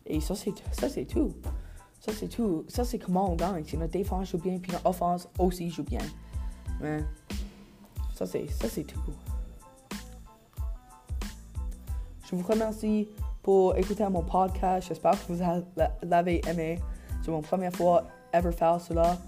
Et 0.04 0.20
ça, 0.20 0.34
c'est, 0.34 0.52
ça, 0.70 0.90
c'est 0.90 1.06
tout. 1.06 1.32
Ça, 1.98 2.12
c'est 2.12 2.28
tout. 2.28 2.66
Ça, 2.68 2.84
c'est 2.84 2.98
comment 2.98 3.32
on 3.32 3.36
gagne. 3.36 3.64
Si 3.64 3.78
notre 3.78 3.92
défense 3.92 4.32
joue 4.32 4.38
bien, 4.38 4.58
puis 4.58 4.70
notre 4.70 4.84
offense 4.84 5.30
aussi 5.38 5.70
joue 5.70 5.82
bien. 5.82 6.02
Mais 6.78 6.98
ça, 8.14 8.26
c'est, 8.26 8.46
ça, 8.50 8.68
c'est 8.68 8.84
tout. 8.84 9.00
Je 12.30 12.36
vous 12.36 12.46
remercie 12.46 13.08
pour 13.42 13.76
écouter 13.76 14.08
mon 14.08 14.22
podcast. 14.22 14.86
J'espère 14.86 15.12
que 15.12 15.32
vous 15.32 15.42
l'avez 16.04 16.40
aimé. 16.48 16.78
C'est 17.24 17.30
mon 17.32 17.42
première 17.42 17.72
fois 17.72 18.04
ever 18.32 18.52
faire 18.52 18.80
cela. 18.80 19.18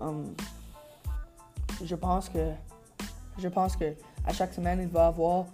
Um, 0.00 0.34
je 1.84 1.94
pense 1.94 2.28
que 2.28 2.50
je 3.38 3.46
pense 3.46 3.76
que 3.76 3.94
à 4.26 4.32
chaque 4.32 4.52
semaine 4.52 4.80
il 4.82 4.88
va 4.88 5.04
y 5.04 5.06
avoir 5.06 5.44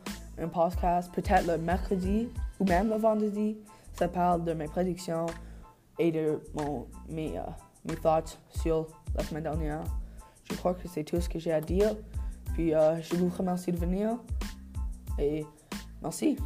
un 0.40 0.48
podcast, 0.48 1.12
peut-être 1.12 1.46
le 1.46 1.58
mercredi 1.58 2.28
ou 2.58 2.64
même 2.64 2.88
le 2.88 2.96
vendredi. 2.96 3.58
Ça 3.92 4.08
parle 4.08 4.44
de 4.44 4.54
mes 4.54 4.66
prédictions, 4.66 5.26
et 5.98 6.10
de 6.10 6.40
mon, 6.54 6.86
mes, 7.10 7.34
uh, 7.34 7.40
mes 7.84 7.96
thoughts 7.96 8.38
sur 8.48 8.86
la 9.14 9.22
semaine 9.22 9.42
dernière. 9.42 9.84
Je 10.50 10.54
crois 10.54 10.72
que 10.72 10.88
c'est 10.88 11.04
tout 11.04 11.20
ce 11.20 11.28
que 11.28 11.38
j'ai 11.38 11.52
à 11.52 11.60
dire. 11.60 11.94
Puis 12.54 12.70
uh, 12.70 13.02
je 13.02 13.16
vous 13.16 13.28
remercie 13.28 13.70
de 13.70 13.76
venir 13.76 14.16
et 15.18 15.44
merci. 16.02 16.38